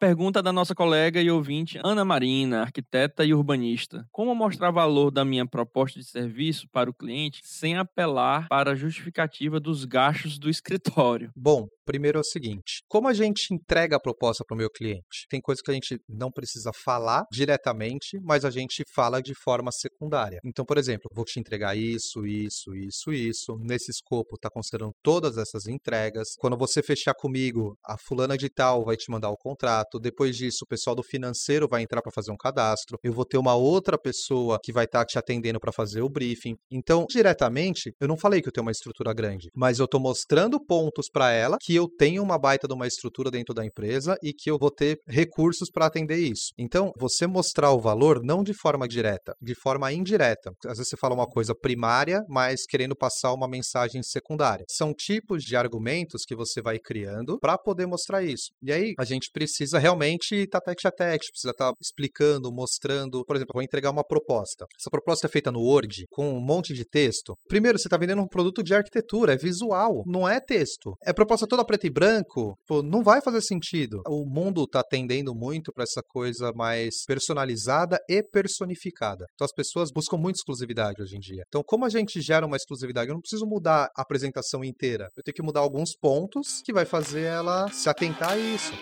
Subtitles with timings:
[0.00, 4.06] Pergunta da nossa colega e ouvinte Ana Marina, arquiteta e urbanista.
[4.10, 8.74] Como mostrar valor da minha proposta de serviço para o cliente sem apelar para a
[8.74, 11.30] justificativa dos gastos do escritório?
[11.36, 15.26] Bom, primeiro é o seguinte: como a gente entrega a proposta para o meu cliente?
[15.28, 19.70] Tem coisas que a gente não precisa falar diretamente, mas a gente fala de forma
[19.70, 20.40] secundária.
[20.42, 23.58] Então, por exemplo, vou te entregar isso, isso, isso, isso.
[23.60, 26.28] Nesse escopo, está considerando todas essas entregas.
[26.38, 29.89] Quando você fechar comigo, a fulana de tal vai te mandar o contrato.
[29.98, 32.98] Depois disso, o pessoal do financeiro vai entrar para fazer um cadastro.
[33.02, 36.08] Eu vou ter uma outra pessoa que vai estar tá te atendendo para fazer o
[36.08, 36.56] briefing.
[36.70, 40.62] Então, diretamente, eu não falei que eu tenho uma estrutura grande, mas eu estou mostrando
[40.64, 44.32] pontos para ela que eu tenho uma baita de uma estrutura dentro da empresa e
[44.32, 46.52] que eu vou ter recursos para atender isso.
[46.58, 50.50] Então, você mostrar o valor não de forma direta, de forma indireta.
[50.66, 54.64] Às vezes você fala uma coisa primária, mas querendo passar uma mensagem secundária.
[54.68, 58.50] São tipos de argumentos que você vai criando para poder mostrar isso.
[58.62, 62.52] E aí, a gente precisa realmente estar tá tete a tete, precisa estar tá explicando,
[62.52, 63.24] mostrando.
[63.24, 64.66] Por exemplo, vou entregar uma proposta.
[64.78, 67.34] Essa proposta é feita no Word, com um monte de texto.
[67.48, 70.94] Primeiro, você está vendendo um produto de arquitetura, é visual, não é texto.
[71.04, 74.02] É proposta toda preto e branco, pô, não vai fazer sentido.
[74.06, 79.26] O mundo está tendendo muito para essa coisa mais personalizada e personificada.
[79.34, 81.42] Então, as pessoas buscam muito exclusividade hoje em dia.
[81.48, 85.08] Então, como a gente gera uma exclusividade, eu não preciso mudar a apresentação inteira.
[85.16, 88.72] Eu tenho que mudar alguns pontos que vai fazer ela se atentar a isso.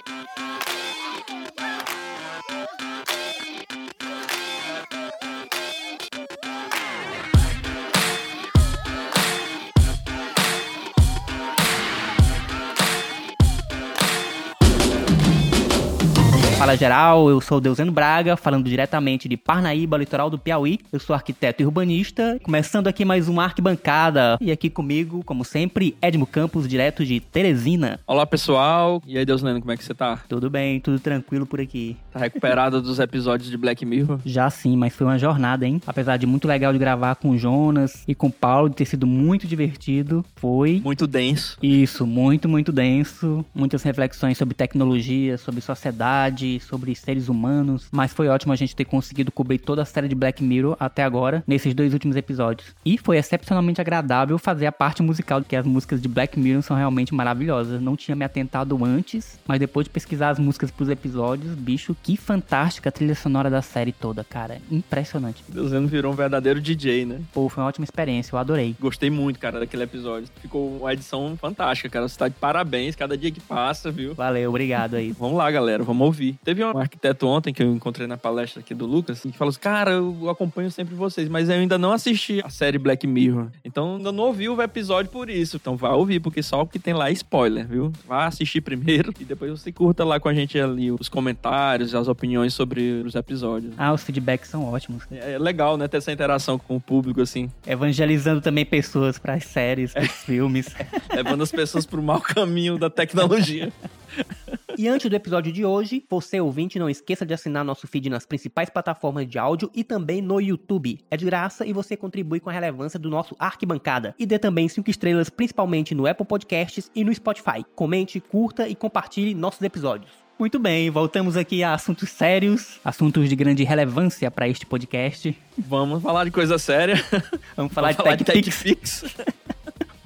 [16.69, 20.78] Fala geral, eu sou o Deuseno Braga, falando diretamente de Parnaíba, litoral do Piauí.
[20.92, 24.36] Eu sou arquiteto e urbanista, começando aqui mais uma arquibancada.
[24.38, 27.98] E aqui comigo, como sempre, Edmo Campos, direto de Teresina.
[28.06, 30.20] Olá pessoal, e aí Deuseno, como é que você tá?
[30.28, 31.96] Tudo bem, tudo tranquilo por aqui.
[32.12, 34.20] Tá recuperado dos episódios de Black Mirror?
[34.27, 35.80] Já sim, mas foi uma jornada, hein?
[35.86, 38.85] Apesar de muito legal de gravar com o Jonas e com o Paulo, de ter
[38.85, 40.83] sido muito divertido, foi...
[40.85, 41.56] Muito denso.
[41.62, 43.42] Isso, muito, muito denso.
[43.55, 48.85] Muitas reflexões sobre tecnologia, sobre sociedade, sobre seres humanos, mas foi ótimo a gente ter
[48.85, 52.74] conseguido cobrir toda a série de Black Mirror até agora, nesses dois últimos episódios.
[52.85, 56.77] E foi excepcionalmente agradável fazer a parte musical, que as músicas de Black Mirror são
[56.77, 57.80] realmente maravilhosas.
[57.80, 62.17] Não tinha me atentado antes, mas depois de pesquisar as músicas pros episódios, bicho, que
[62.17, 64.61] fantástica a trilha sonora da série toda, cara.
[64.70, 65.45] Impressionante.
[65.48, 67.20] Deus virou um verdadeiro DJ, né?
[67.33, 68.74] Pô, foi uma ótima experiência, eu adorei.
[68.80, 70.29] Gostei muito, cara, daquele episódio.
[70.41, 72.08] Ficou uma edição fantástica, cara.
[72.08, 74.14] Você tá de parabéns cada dia que passa, viu?
[74.14, 75.13] Valeu, obrigado aí.
[75.13, 76.39] vamos lá, galera, vamos ouvir.
[76.48, 79.61] Teve um arquiteto ontem que eu encontrei na palestra aqui do Lucas que falou assim:
[79.61, 83.48] Cara, eu acompanho sempre vocês, mas eu ainda não assisti a série Black Mirror.
[83.63, 85.59] Então ainda não ouvi o episódio por isso.
[85.59, 87.92] Então vá ouvir, porque só o que tem lá é spoiler, viu?
[88.07, 92.09] Vá assistir primeiro e depois você curta lá com a gente ali os comentários, as
[92.09, 93.75] opiniões sobre os episódios.
[93.77, 95.05] Ah, os feedbacks são ótimos.
[95.11, 95.86] É, é legal, né?
[95.86, 97.51] Ter essa interação com o público, assim.
[97.67, 100.13] Evangelizando também pessoas para as séries, para os é.
[100.13, 100.75] filmes.
[101.15, 103.70] Levando as pessoas pro mau caminho da tecnologia.
[104.78, 108.24] E antes do episódio de hoje, você ouvinte, não esqueça de assinar nosso feed nas
[108.24, 111.00] principais plataformas de áudio e também no YouTube.
[111.11, 114.14] É de graça e você contribui com a relevância do nosso Arquibancada.
[114.17, 117.64] E dê também 5 estrelas, principalmente no Apple Podcasts e no Spotify.
[117.74, 120.12] Comente, curta e compartilhe nossos episódios.
[120.38, 125.36] Muito bem, voltamos aqui a assuntos sérios, assuntos de grande relevância para este podcast.
[125.58, 127.05] Vamos falar de coisa séria.
[127.56, 129.02] Vamos falar, Vamos de, falar tech de Tech Fix.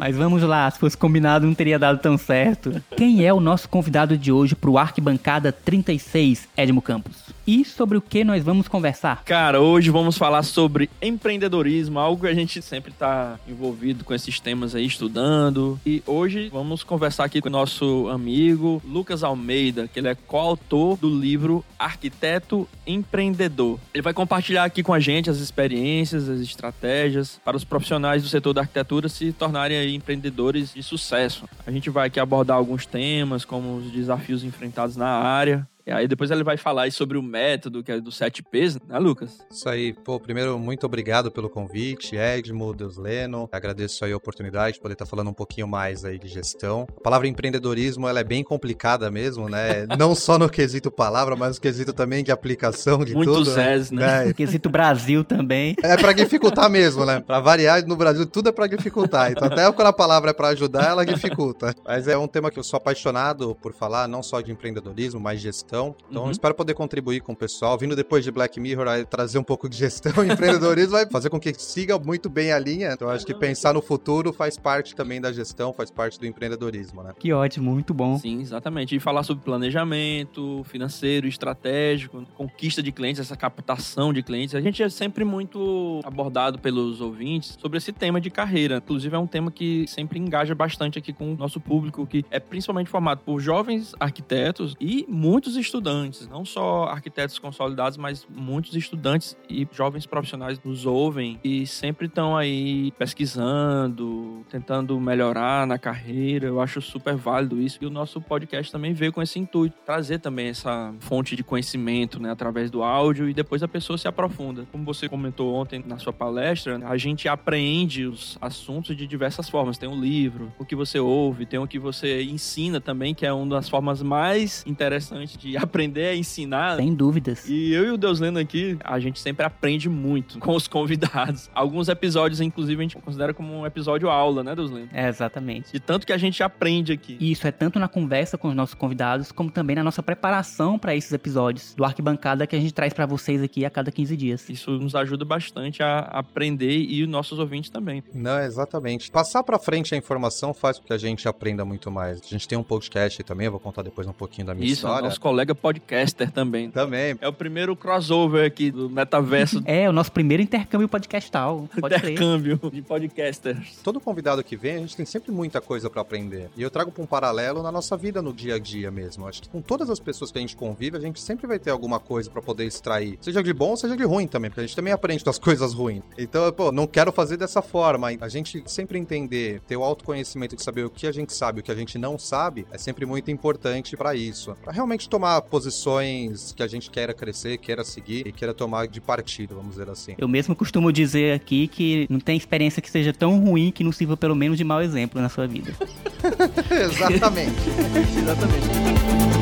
[0.02, 2.82] Mas vamos lá, se fosse combinado não teria dado tão certo.
[2.96, 7.30] Quem é o nosso convidado de hoje pro Arquibancada 36, Edmo Campos?
[7.46, 9.22] E sobre o que nós vamos conversar?
[9.24, 14.40] Cara, hoje vamos falar sobre empreendedorismo, algo que a gente sempre está envolvido com esses
[14.40, 15.78] temas aí, estudando.
[15.86, 20.96] E hoje vamos conversar aqui com o nosso amigo Lucas Almeida, que ele é coautor
[20.96, 23.78] do livro Arquiteto Empreendedor.
[23.92, 28.28] Ele vai compartilhar aqui com a gente as experiências, as estratégias para os profissionais do
[28.28, 31.48] setor da arquitetura se tornarem aí empreendedores de sucesso.
[31.66, 36.06] A gente vai aqui abordar alguns temas, como os desafios enfrentados na área, e aí
[36.06, 39.38] depois ele vai falar sobre o método, que é do 7Ps, né, Lucas?
[39.50, 39.92] Isso aí.
[39.92, 43.48] Pô, primeiro, muito obrigado pelo convite, Edmo, Deus Leno.
[43.50, 46.86] Agradeço aí a oportunidade de poder estar falando um pouquinho mais aí de gestão.
[46.96, 49.86] A palavra empreendedorismo, ela é bem complicada mesmo, né?
[49.98, 53.56] Não só no quesito palavra, mas no quesito também de aplicação de Muitos tudo.
[53.56, 54.20] Muitos né?
[54.20, 54.24] né?
[54.26, 55.74] No quesito Brasil também.
[55.82, 57.20] É para dificultar mesmo, né?
[57.20, 59.32] Para variar, no Brasil tudo é para dificultar.
[59.32, 61.74] Então até quando a palavra é para ajudar, ela dificulta.
[61.84, 65.40] Mas é um tema que eu sou apaixonado por falar, não só de empreendedorismo, mas
[65.40, 65.96] gestão gestão.
[66.10, 66.30] Então, Uhum.
[66.30, 67.78] espero poder contribuir com o pessoal.
[67.78, 71.30] Vindo depois de Black Mirror, aí, trazer um pouco de gestão e empreendedorismo vai fazer
[71.30, 72.90] com que siga muito bem a linha.
[72.92, 77.02] Então, acho que pensar no futuro faz parte também da gestão, faz parte do empreendedorismo,
[77.02, 77.12] né?
[77.18, 78.18] Que ótimo, muito bom.
[78.18, 78.94] Sim, exatamente.
[78.94, 84.54] E falar sobre planejamento financeiro, estratégico, conquista de clientes, essa captação de clientes.
[84.54, 88.76] A gente é sempre muito abordado pelos ouvintes sobre esse tema de carreira.
[88.76, 92.38] Inclusive, é um tema que sempre engaja bastante aqui com o nosso público, que é
[92.38, 96.28] principalmente formado por jovens arquitetos e muitos estudantes.
[96.28, 102.36] Não só arquitetos consolidados, mas muitos estudantes e jovens profissionais nos ouvem e sempre estão
[102.36, 106.46] aí pesquisando, tentando melhorar na carreira.
[106.46, 107.78] Eu acho super válido isso.
[107.80, 112.20] E o nosso podcast também veio com esse intuito, trazer também essa fonte de conhecimento,
[112.20, 114.66] né, através do áudio e depois a pessoa se aprofunda.
[114.70, 119.78] Como você comentou ontem na sua palestra, a gente apreende os assuntos de diversas formas.
[119.78, 123.32] Tem o livro, o que você ouve, tem o que você ensina também, que é
[123.32, 126.76] uma das formas mais interessantes de aprender a ensinar.
[126.76, 127.48] Sem dúvidas.
[127.48, 131.50] E eu e o Deus Lendo aqui, a gente sempre aprende muito com os convidados.
[131.54, 134.88] Alguns episódios, inclusive, a gente considera como um episódio aula, né, Deus Lendo?
[134.92, 135.72] É, exatamente.
[135.72, 137.16] De tanto que a gente aprende aqui.
[137.20, 140.78] E isso é tanto na conversa com os nossos convidados, como também na nossa preparação
[140.78, 144.16] para esses episódios do Arquibancada que a gente traz para vocês aqui a cada 15
[144.16, 144.48] dias.
[144.48, 148.02] Isso nos ajuda bastante a aprender e os nossos ouvintes também.
[148.14, 149.10] Não, exatamente.
[149.10, 152.20] Passar pra frente a informação faz com que a gente aprenda muito mais.
[152.22, 154.74] A gente tem um podcast também, eu vou contar depois um pouquinho da minha Isso,
[154.86, 155.02] história.
[155.02, 156.70] nosso colega podcaster também.
[156.70, 157.16] Também.
[157.20, 161.68] É o primeiro crossover aqui do metaverso É, o nosso primeiro intercâmbio podcastal.
[161.80, 162.12] Pode crer.
[162.12, 163.76] intercâmbio de podcasters.
[163.82, 166.50] Todo convidado que vem, a gente tem sempre muita coisa pra aprender.
[166.56, 169.26] E eu trago pra um paralelo na nossa vida no dia a dia mesmo.
[169.26, 171.70] Acho que com todas as pessoas que a gente convive, a gente sempre vai ter
[171.70, 173.18] alguma coisa pra poder extrair.
[173.20, 176.02] Seja de bom, seja de ruim também, porque a gente também aprende das coisas ruins.
[176.16, 178.08] Então, pô, não quero fazer dessa forma.
[178.20, 181.62] A gente sempre entender, ter o autoconhecimento de saber o que a gente sabe, o
[181.62, 184.54] que a gente não sabe, é sempre muito importante pra isso.
[184.62, 189.00] Pra realmente tomar posições que a gente queira crescer, queira seguir e queira tomar de
[189.00, 190.14] partido, vamos dizer assim.
[190.18, 193.92] Eu mesmo costumo dizer aqui que não tem experiência que seja tão ruim que não
[193.92, 195.74] sirva pelo menos de mau exemplo na sua vida.
[196.70, 197.62] Exatamente.
[198.18, 199.41] Exatamente.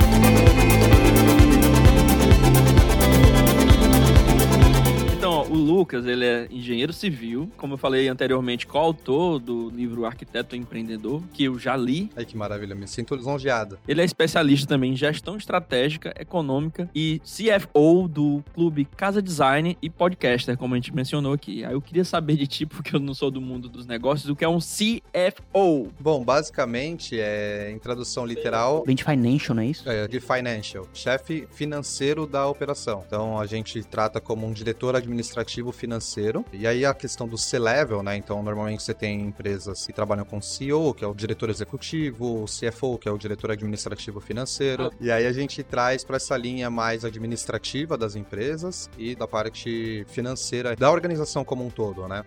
[5.50, 11.22] O Lucas, ele é engenheiro civil, como eu falei anteriormente, coautor do livro Arquiteto Empreendedor,
[11.32, 12.08] que eu já li.
[12.16, 13.76] Ai, que maravilha, me sinto lisonjeado.
[13.88, 19.90] Ele é especialista também em gestão estratégica, econômica e CFO do clube Casa Design e
[19.90, 21.64] podcaster, como a gente mencionou aqui.
[21.64, 24.36] Aí eu queria saber de ti, porque eu não sou do mundo dos negócios, o
[24.36, 25.88] que é um CFO.
[25.98, 29.88] Bom, basicamente, é, em tradução literal, Vem de financial, não é isso?
[29.88, 33.02] é, de financial, chefe financeiro da operação.
[33.04, 35.39] Então, a gente trata como um diretor administrativo
[35.72, 36.44] financeiro.
[36.52, 38.16] E aí, a questão do C-level, né?
[38.16, 42.44] Então, normalmente você tem empresas que trabalham com CEO, que é o diretor executivo, o
[42.44, 44.92] CFO, que é o diretor administrativo financeiro.
[45.00, 50.04] E aí, a gente traz para essa linha mais administrativa das empresas e da parte
[50.08, 52.24] financeira da organização como um todo, né?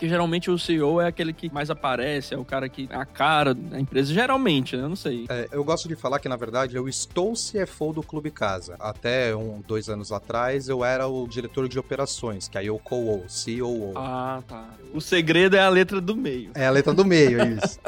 [0.00, 3.04] Que geralmente o CEO é aquele que mais aparece, é o cara que é a
[3.04, 4.12] cara da empresa.
[4.12, 4.82] Geralmente, né?
[4.82, 5.26] Eu não sei.
[5.28, 8.76] É, eu gosto de falar que, na verdade, eu estou CFO do Clube Casa.
[8.80, 13.26] Até um, dois anos atrás, eu era o diretor de operações, que aí eu COO,
[13.28, 13.92] COO.
[13.94, 14.70] Ah, tá.
[14.94, 16.50] O segredo é a letra do meio.
[16.54, 17.78] É a letra do meio, isso.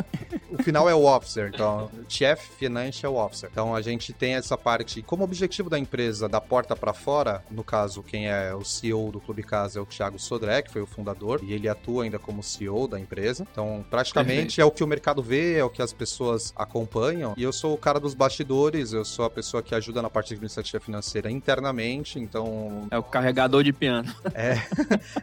[0.50, 3.48] o final é o Officer, então, Chief Financial Officer.
[3.50, 7.64] Então, a gente tem essa parte, como objetivo da empresa, da porta para fora, no
[7.64, 10.86] caso, quem é o CEO do Clube Casa é o Thiago Sodré, que foi o
[10.86, 13.46] fundador, e ele atua ainda como CEO da empresa.
[13.50, 17.34] Então, praticamente é o que o mercado vê, é o que as pessoas acompanham.
[17.36, 20.34] E eu sou o cara dos bastidores, eu sou a pessoa que ajuda na parte
[20.34, 24.12] administrativa financeira internamente, então É o carregador de piano.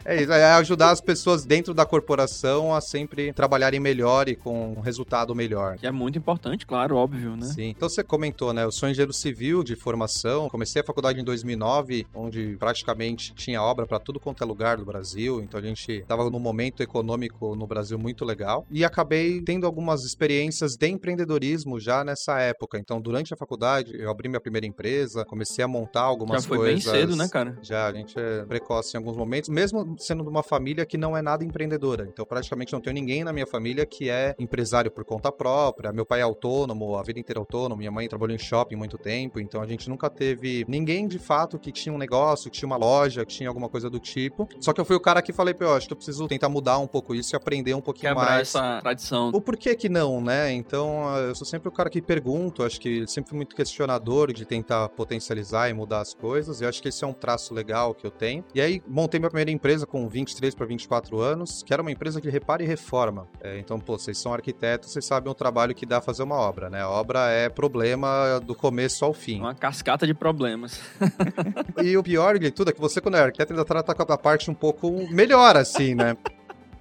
[0.04, 4.72] é isso, é ajudar as pessoas dentro da corporação a sempre trabalharem melhor e com
[4.72, 5.76] um resultado melhor.
[5.76, 7.46] Que é muito importante, claro, óbvio, né?
[7.46, 7.68] Sim.
[7.70, 8.64] Então você comentou, né?
[8.64, 10.48] Eu sou engenheiro civil de formação.
[10.48, 14.84] Comecei a faculdade em 2009, onde praticamente tinha obra para tudo quanto é lugar do
[14.84, 15.40] Brasil.
[15.42, 20.04] Então a gente estava num momento econômico no Brasil muito legal e acabei tendo algumas
[20.04, 22.78] experiências de empreendedorismo já nessa época.
[22.78, 26.58] Então durante a faculdade eu abri minha primeira empresa, comecei a montar algumas Já foi
[26.58, 26.84] coisas.
[26.84, 27.58] bem cedo, né, cara?
[27.62, 31.16] Já, a gente é precoce em alguns momentos, mesmo sendo de uma família que não
[31.16, 32.06] é nada empreendedora.
[32.06, 35.92] Então, praticamente não tenho ninguém na minha família que é empresário por conta própria.
[35.92, 37.78] Meu pai é autônomo, a vida inteira autônomo.
[37.78, 39.40] Minha mãe trabalhou em shopping muito tempo.
[39.40, 42.76] Então, a gente nunca teve ninguém de fato que tinha um negócio, que tinha uma
[42.76, 44.48] loja, que tinha alguma coisa do tipo.
[44.60, 46.48] Só que eu fui o cara que falei, pô, eu acho que eu preciso tentar
[46.48, 48.48] mudar um pouco isso e aprender um pouquinho Quebrar mais.
[48.48, 49.30] essa tradição.
[49.32, 50.52] O porquê que não, né?
[50.52, 54.44] Então, eu sou sempre o cara que pergunto, acho que sempre fui muito questionador de
[54.44, 56.60] tentar potencializar e mudar as coisas.
[56.60, 58.44] E acho que esse é um traço legal que eu tenho.
[58.54, 62.20] E aí, montei minha primeira empresa com 23 para 24 anos, que era uma empresa
[62.20, 63.28] de reparo e reforma.
[63.40, 66.68] É, então, pô, vocês são arquitetos, vocês sabem o trabalho que dá fazer uma obra,
[66.68, 66.80] né?
[66.82, 69.40] A obra é problema do começo ao fim.
[69.40, 70.80] Uma cascata de problemas.
[71.82, 74.18] e o pior de tudo é que você, quando é arquiteto, ainda trata com a
[74.18, 76.16] parte um pouco melhor, assim, né?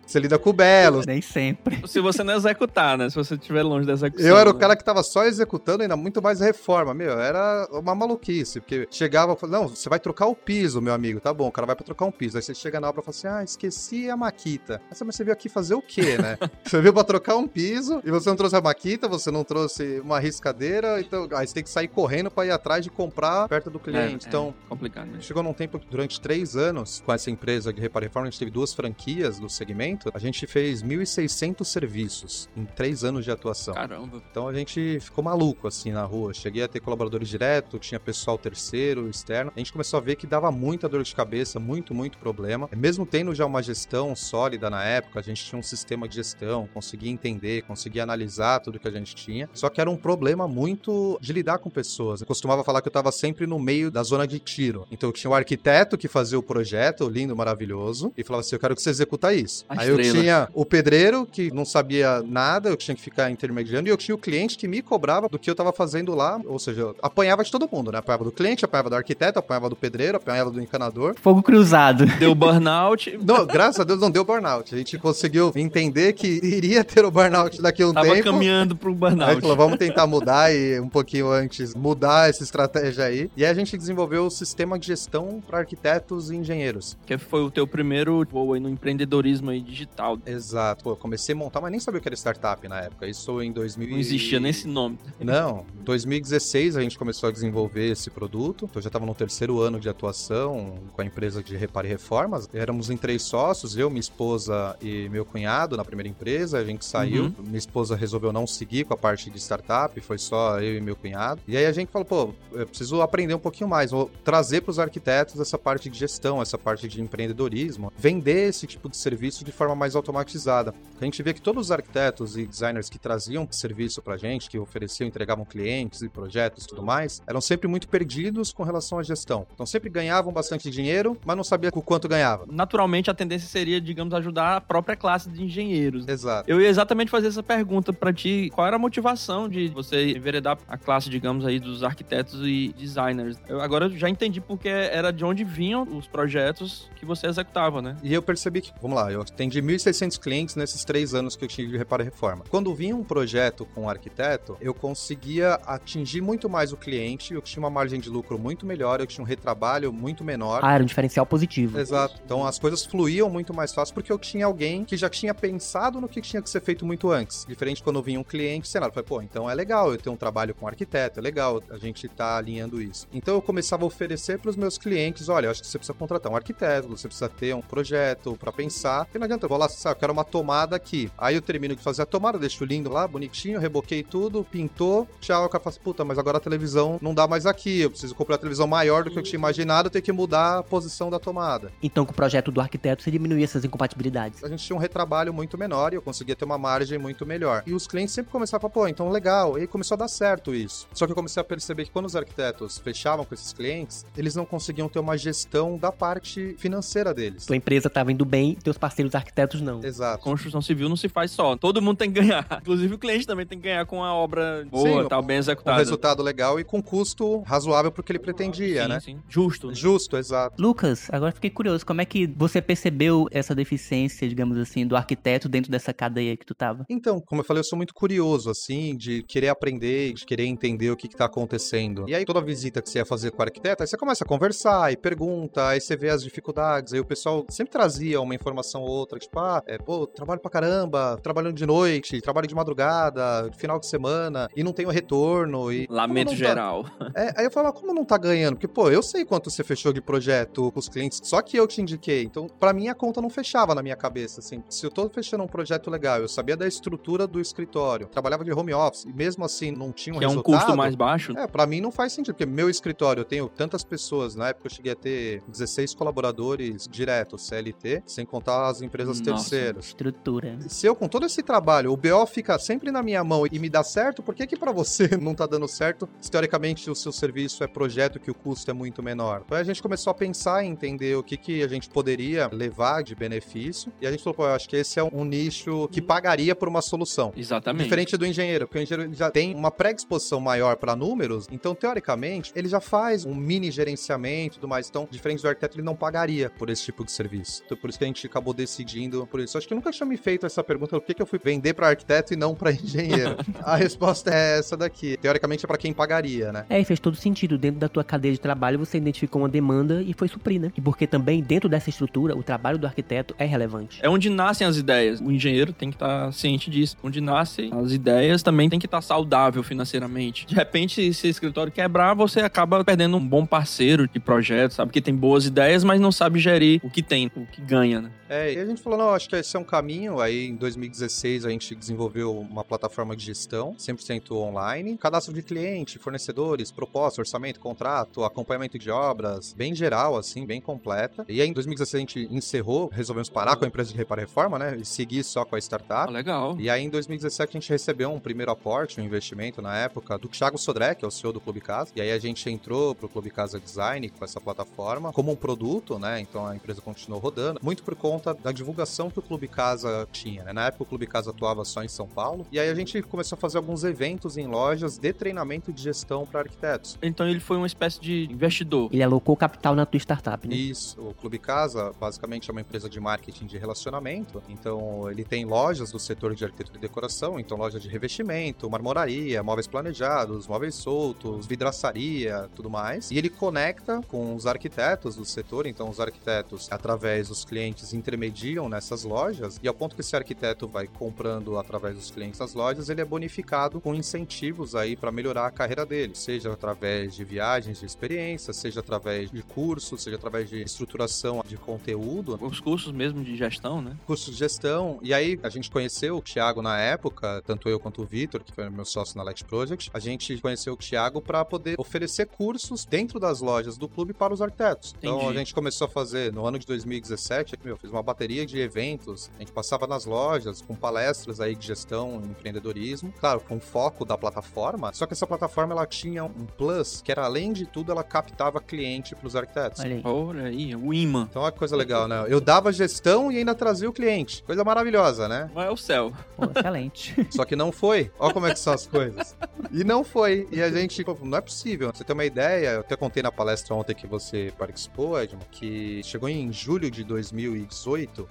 [0.09, 1.05] Você lida com belos.
[1.05, 1.87] Nem sempre.
[1.87, 3.11] Se você não executar, né?
[3.11, 4.27] Se você estiver longe da execução.
[4.27, 4.59] Eu era o né?
[4.59, 7.19] cara que tava só executando ainda muito mais reforma, meu.
[7.19, 11.19] Era uma maluquice, porque chegava e falava, não, você vai trocar o piso, meu amigo.
[11.19, 12.37] Tá bom, o cara vai pra trocar um piso.
[12.37, 14.81] Aí você chega na obra e fala assim, ah, esqueci a maquita.
[14.89, 16.39] Mas você veio aqui fazer o quê, né?
[16.65, 19.99] você veio pra trocar um piso e você não trouxe a maquita, você não trouxe
[19.99, 23.69] uma riscadeira, então aí você tem que sair correndo pra ir atrás de comprar perto
[23.69, 24.25] do cliente.
[24.25, 25.19] É, então, é complicado, né?
[25.21, 28.31] Chegou num tempo que durante três anos, com essa empresa de reparo e reforma, a
[28.31, 29.98] gente teve duas franquias do segmento.
[30.13, 33.73] A gente fez 1.600 serviços em três anos de atuação.
[33.73, 34.21] Caramba.
[34.29, 36.33] Então a gente ficou maluco assim na rua.
[36.33, 39.51] Cheguei a ter colaboradores direto, tinha pessoal terceiro, externo.
[39.55, 42.69] A gente começou a ver que dava muita dor de cabeça, muito, muito problema.
[42.75, 46.67] Mesmo tendo já uma gestão sólida na época, a gente tinha um sistema de gestão,
[46.73, 49.49] conseguia entender, conseguia analisar tudo que a gente tinha.
[49.53, 52.21] Só que era um problema muito de lidar com pessoas.
[52.21, 54.87] Eu costumava falar que eu estava sempre no meio da zona de tiro.
[54.91, 58.59] Então eu tinha o arquiteto que fazia o projeto, lindo, maravilhoso, e falava assim: eu
[58.59, 59.65] quero que você executa isso.
[59.67, 60.23] A Aí eu estrela.
[60.23, 64.15] tinha o pedreiro que não sabia nada, eu tinha que ficar intermediando, e eu tinha
[64.15, 67.43] o cliente que me cobrava do que eu tava fazendo lá, ou seja, eu apanhava
[67.43, 67.99] de todo mundo, né?
[67.99, 71.15] Apanhava do cliente, apanhava do arquiteto, apanhava do pedreiro, apanhava do encanador.
[71.21, 72.05] Fogo cruzado.
[72.17, 73.17] Deu burnout.
[73.23, 74.73] Não, graças a Deus não deu burnout.
[74.73, 78.23] A gente conseguiu entender que iria ter o burnout daqui a um Tava tempo.
[78.23, 79.31] caminhando pro Aí burnout.
[79.33, 83.29] gente falou, vamos tentar mudar e um pouquinho antes mudar essa estratégia aí.
[83.35, 86.97] E aí a gente desenvolveu o sistema de gestão para arquitetos e engenheiros.
[87.05, 90.17] Que foi o teu primeiro voo aí no empreendedorismo aí digital.
[90.25, 90.83] Exato.
[90.83, 93.07] Pô, eu comecei a montar, mas nem sabia o que era startup na época.
[93.07, 94.97] Isso em 2000 Não existia nem esse nome.
[95.19, 98.65] Não, em 2016 a gente começou a desenvolver esse produto.
[98.65, 101.89] Então, eu já estava no terceiro ano de atuação com a empresa de reparo e
[101.89, 102.49] reformas.
[102.53, 106.57] Éramos em três sócios, eu, minha esposa e meu cunhado na primeira empresa.
[106.57, 107.25] A gente saiu.
[107.25, 107.33] Uhum.
[107.39, 110.95] Minha esposa resolveu não seguir com a parte de startup, foi só eu e meu
[110.95, 111.41] cunhado.
[111.47, 114.71] E aí a gente falou, pô, eu preciso aprender um pouquinho mais, vou trazer para
[114.71, 119.43] os arquitetos essa parte de gestão, essa parte de empreendedorismo, vender esse tipo de serviço
[119.43, 120.73] de forma mais automatizada.
[120.99, 124.57] A gente vê que todos os arquitetos e designers que traziam serviço pra gente, que
[124.57, 129.03] ofereciam, entregavam clientes e projetos e tudo mais, eram sempre muito perdidos com relação à
[129.03, 129.45] gestão.
[129.53, 132.45] Então sempre ganhavam bastante dinheiro, mas não sabia o quanto ganhava.
[132.49, 136.07] Naturalmente, a tendência seria, digamos, ajudar a própria classe de engenheiros.
[136.07, 136.49] Exato.
[136.49, 138.49] Eu ia exatamente fazer essa pergunta pra ti.
[138.53, 143.37] Qual era a motivação de você enveredar a classe, digamos aí, dos arquitetos e designers?
[143.47, 147.81] Eu agora eu já entendi porque era de onde vinham os projetos que você executava,
[147.81, 147.97] né?
[148.01, 151.47] E eu percebi que, vamos lá, eu atendi 1.600 clientes nesses três anos que eu
[151.47, 152.43] tinha de reparo e reforma.
[152.49, 157.41] Quando vinha um projeto com um arquiteto, eu conseguia atingir muito mais o cliente, eu
[157.41, 160.59] tinha uma margem de lucro muito melhor, eu tinha um retrabalho muito menor.
[160.63, 161.79] Ah, era um diferencial positivo.
[161.79, 162.21] Exato.
[162.23, 165.99] Então as coisas fluíam muito mais fácil porque eu tinha alguém que já tinha pensado
[165.99, 167.45] no que tinha que ser feito muito antes.
[167.47, 170.09] Diferente quando vinha um cliente, sei lá, eu falei, pô, então é legal eu ter
[170.09, 173.07] um trabalho com um arquiteto, é legal a gente tá alinhando isso.
[173.11, 175.97] Então eu começava a oferecer para os meus clientes, olha, eu acho que você precisa
[175.97, 179.05] contratar um arquiteto, você precisa ter um projeto para pensar.
[179.05, 181.11] Porque não adianta, eu vou lá, sabe, eu quero uma tomada aqui.
[181.17, 185.45] Aí eu termino de fazer a tomada, deixo lindo lá, bonitinho, reboquei tudo, pintou, tchau,
[185.45, 188.15] o cara fala assim, puta, mas agora a televisão não dá mais aqui, eu preciso
[188.15, 191.09] comprar a televisão maior do que eu tinha imaginado, eu tenho que mudar a posição
[191.09, 191.71] da tomada.
[191.81, 194.43] Então, com o projeto do arquiteto, você diminuía essas incompatibilidades.
[194.43, 197.63] a gente tinha um retrabalho muito menor e eu conseguia ter uma margem muito melhor.
[197.65, 199.57] E os clientes sempre começavam a pô, então legal.
[199.57, 200.87] E começou a dar certo isso.
[200.93, 204.35] Só que eu comecei a perceber que quando os arquitetos fechavam com esses clientes, eles
[204.35, 207.45] não conseguiam ter uma gestão da parte financeira deles.
[207.45, 209.28] Tua empresa estava indo bem, teus parceiros arquitetos
[209.61, 209.83] não.
[209.83, 210.23] Exato.
[210.23, 211.55] Construção civil não se faz só.
[211.55, 212.45] Todo mundo tem que ganhar.
[212.61, 215.39] Inclusive o cliente também tem que ganhar com a obra boa, Sim, tal, bem Um
[215.39, 215.77] executada.
[215.77, 218.99] resultado legal e com custo razoável pro que ele pretendia, sim, né?
[218.99, 219.19] sim.
[219.27, 219.67] Justo.
[219.67, 219.73] né?
[219.75, 220.61] Justo, exato.
[220.61, 225.47] Lucas, agora fiquei curioso, como é que você percebeu essa deficiência, digamos assim, do arquiteto
[225.47, 226.85] dentro dessa cadeia que tu tava?
[226.89, 230.91] Então, como eu falei, eu sou muito curioso, assim, de querer aprender, de querer entender
[230.91, 232.05] o que, que tá acontecendo.
[232.07, 234.27] E aí, toda visita que você ia fazer com o arquiteto, aí você começa a
[234.27, 238.81] conversar e pergunta, aí você vê as dificuldades, aí o pessoal sempre trazia uma informação
[238.81, 243.49] ou outra, tipo, ah, é, pô, trabalho pra caramba, trabalhando de noite, trabalho de madrugada,
[243.57, 245.87] final de semana, e não tenho retorno, e...
[245.89, 246.85] Lamento tá- geral.
[247.15, 248.55] É, aí eu falo, como não tá ganhando?
[248.55, 251.67] Porque, pô, eu sei quanto você fechou de projeto com os clientes, só que eu
[251.67, 252.23] te indiquei.
[252.23, 254.63] Então, pra mim, a conta não fechava na minha cabeça, assim.
[254.69, 258.51] Se eu tô fechando um projeto legal, eu sabia da estrutura do escritório, trabalhava de
[258.53, 260.55] home office, e mesmo assim não tinha um Que é um resultado...
[260.65, 261.33] custo mais baixo.
[261.37, 264.67] É, pra mim não faz sentido, porque meu escritório, eu tenho tantas pessoas, na época
[264.67, 269.49] eu cheguei a ter 16 colaboradores diretos, CLT, sem contar as empresas empresas Nossa.
[269.49, 269.87] terceiros.
[269.87, 270.57] Estrutura.
[270.67, 273.69] Se eu, com todo esse trabalho, o BO fica sempre na minha mão e me
[273.69, 277.11] dá certo, por que que pra você não tá dando certo se teoricamente o seu
[277.11, 279.43] serviço é projeto que o custo é muito menor?
[279.45, 283.03] Então a gente começou a pensar em entender o que que a gente poderia levar
[283.03, 286.01] de benefício e a gente falou, pô, eu acho que esse é um nicho que
[286.01, 287.33] pagaria por uma solução.
[287.35, 287.83] Exatamente.
[287.83, 292.51] Diferente do engenheiro, porque o engenheiro já tem uma predisposição maior para números, então, teoricamente,
[292.55, 294.89] ele já faz um mini gerenciamento e tudo mais.
[294.89, 297.63] Então, diferente do arquiteto, ele não pagaria por esse tipo de serviço.
[297.65, 298.98] Então, por isso que a gente acabou decidindo
[299.29, 299.57] por isso.
[299.57, 301.73] Acho que eu nunca tinha me feito essa pergunta, por que, que eu fui vender
[301.73, 303.37] para arquiteto e não para engenheiro?
[303.63, 305.17] a resposta é essa daqui.
[305.17, 306.65] Teoricamente, é para quem pagaria, né?
[306.69, 307.57] É, e fez todo sentido.
[307.57, 310.71] Dentro da tua cadeia de trabalho, você identificou uma demanda e foi suprir, né?
[310.75, 313.99] E porque também, dentro dessa estrutura, o trabalho do arquiteto é relevante.
[314.01, 315.19] É onde nascem as ideias.
[315.19, 316.97] O engenheiro tem que estar ciente disso.
[317.03, 320.45] Onde nascem as ideias também tem que estar saudável financeiramente.
[320.45, 324.91] De repente, se o escritório quebrar, você acaba perdendo um bom parceiro de projeto, sabe?
[324.91, 328.09] Que tem boas ideias, mas não sabe gerir o que tem, o que ganha, né?
[328.29, 330.19] É, e a gente falou, não, acho que esse é um caminho.
[330.21, 334.97] Aí, em 2016, a gente desenvolveu uma plataforma de gestão 100% online.
[334.97, 341.25] Cadastro de cliente, fornecedores, proposta, orçamento, contrato, acompanhamento de obras, bem geral, assim, bem completa.
[341.27, 344.25] E aí, em 2016, a gente encerrou, resolvemos parar com a empresa de reparo e
[344.25, 344.77] reforma, né?
[344.79, 346.13] E seguir só com a Ah, startup.
[346.13, 346.55] legal.
[346.59, 350.27] E aí, em 2017, a gente recebeu um primeiro aporte, um investimento na época, do
[350.27, 351.91] Thiago Sodré, que é o CEO do Clube Casa.
[351.95, 355.97] E aí, a gente entrou pro Clube Casa Design com essa plataforma como um produto,
[355.97, 356.19] né?
[356.19, 360.43] Então, a empresa continuou rodando, muito por conta da divulgação que o Clube Casa tinha,
[360.43, 360.53] né?
[360.53, 362.45] Na época, o Clube Casa atuava só em São Paulo.
[362.51, 366.25] E aí, a gente começou a fazer alguns eventos em lojas de treinamento de gestão
[366.25, 366.97] para arquitetos.
[367.01, 368.89] Então ele foi uma espécie de investidor.
[368.91, 370.55] Ele alocou capital na tua startup, né?
[370.55, 374.41] Isso, o Clube Casa basicamente é uma empresa de marketing de relacionamento.
[374.49, 379.41] Então ele tem lojas do setor de arquitetura e decoração, então loja de revestimento, marmoraria,
[379.43, 383.11] móveis planejados, móveis soltos, vidraçaria, tudo mais.
[383.11, 388.67] E ele conecta com os arquitetos do setor, então os arquitetos, através dos clientes, intermediam
[388.67, 392.89] nessas lojas, e ao ponto que esse arquiteto vai comprando através dos clientes nas lojas,
[392.89, 397.79] ele é bonificado com incentivos aí para melhorar a carreira dele, seja através de viagens
[397.79, 403.23] de experiência, seja através de cursos, seja através de estruturação de conteúdo, Os cursos mesmo
[403.23, 403.95] de gestão, né?
[404.07, 404.99] cursos de gestão.
[405.03, 408.51] E aí a gente conheceu o Thiago na época, tanto eu quanto o Vitor, que
[408.51, 412.85] foi meu sócio na Light Project, a gente conheceu o Thiago para poder oferecer cursos
[412.85, 414.95] dentro das lojas do clube para os arquitetos.
[414.97, 415.31] Então Entendi.
[415.31, 419.31] a gente começou a fazer no ano de 2017, meu, fiz uma bateria de eventos,
[419.35, 424.05] a gente passava nas lojas com palestras aí de gestão e empreendedorismo, claro, com foco
[424.05, 427.91] da plataforma, só que essa plataforma ela tinha um plus, que era além de tudo
[427.91, 429.81] ela captava cliente para os arquitetos.
[429.81, 430.01] Olha aí.
[430.03, 431.27] Olha aí, o imã.
[431.29, 432.25] Então olha que coisa legal, né?
[432.27, 434.43] Eu dava gestão e ainda trazia o cliente.
[434.43, 435.49] Coisa maravilhosa, né?
[435.53, 436.13] Não é o céu.
[436.35, 437.15] Pô, excelente.
[437.31, 438.11] Só que não foi.
[438.19, 439.35] Olha como é que são as coisas.
[439.71, 440.47] E não foi.
[440.51, 441.91] E a gente, pô, não é possível.
[441.93, 446.01] Você tem uma ideia, eu até contei na palestra ontem que você participou, Edmo, que
[446.03, 447.69] chegou em julho de 2018,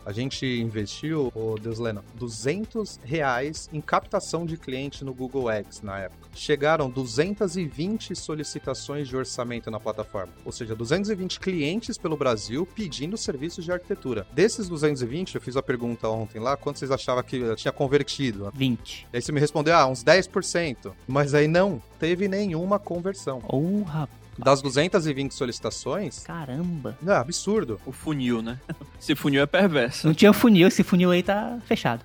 [0.05, 5.83] a gente investiu, ô Deus Lena, 200 reais em captação de cliente no Google Ads
[5.83, 6.29] na época.
[6.35, 10.33] Chegaram 220 solicitações de orçamento na plataforma.
[10.45, 14.27] Ou seja, 220 clientes pelo Brasil pedindo serviços de arquitetura.
[14.33, 18.53] Desses 220, eu fiz a pergunta ontem lá, quanto vocês achavam que eu tinha convertido?
[18.55, 19.09] 20.
[19.13, 20.93] E aí você me respondeu, ah, uns 10%.
[21.07, 23.43] Mas aí não teve nenhuma conversão.
[23.49, 24.28] Oh, rapaz.
[24.39, 26.97] Das 220 solicitações, Caramba.
[27.03, 27.81] não, é absurdo.
[27.85, 28.59] O funil, né?
[29.01, 30.07] Esse funil é perverso.
[30.07, 32.05] Não tinha funil, esse funil aí tá fechado.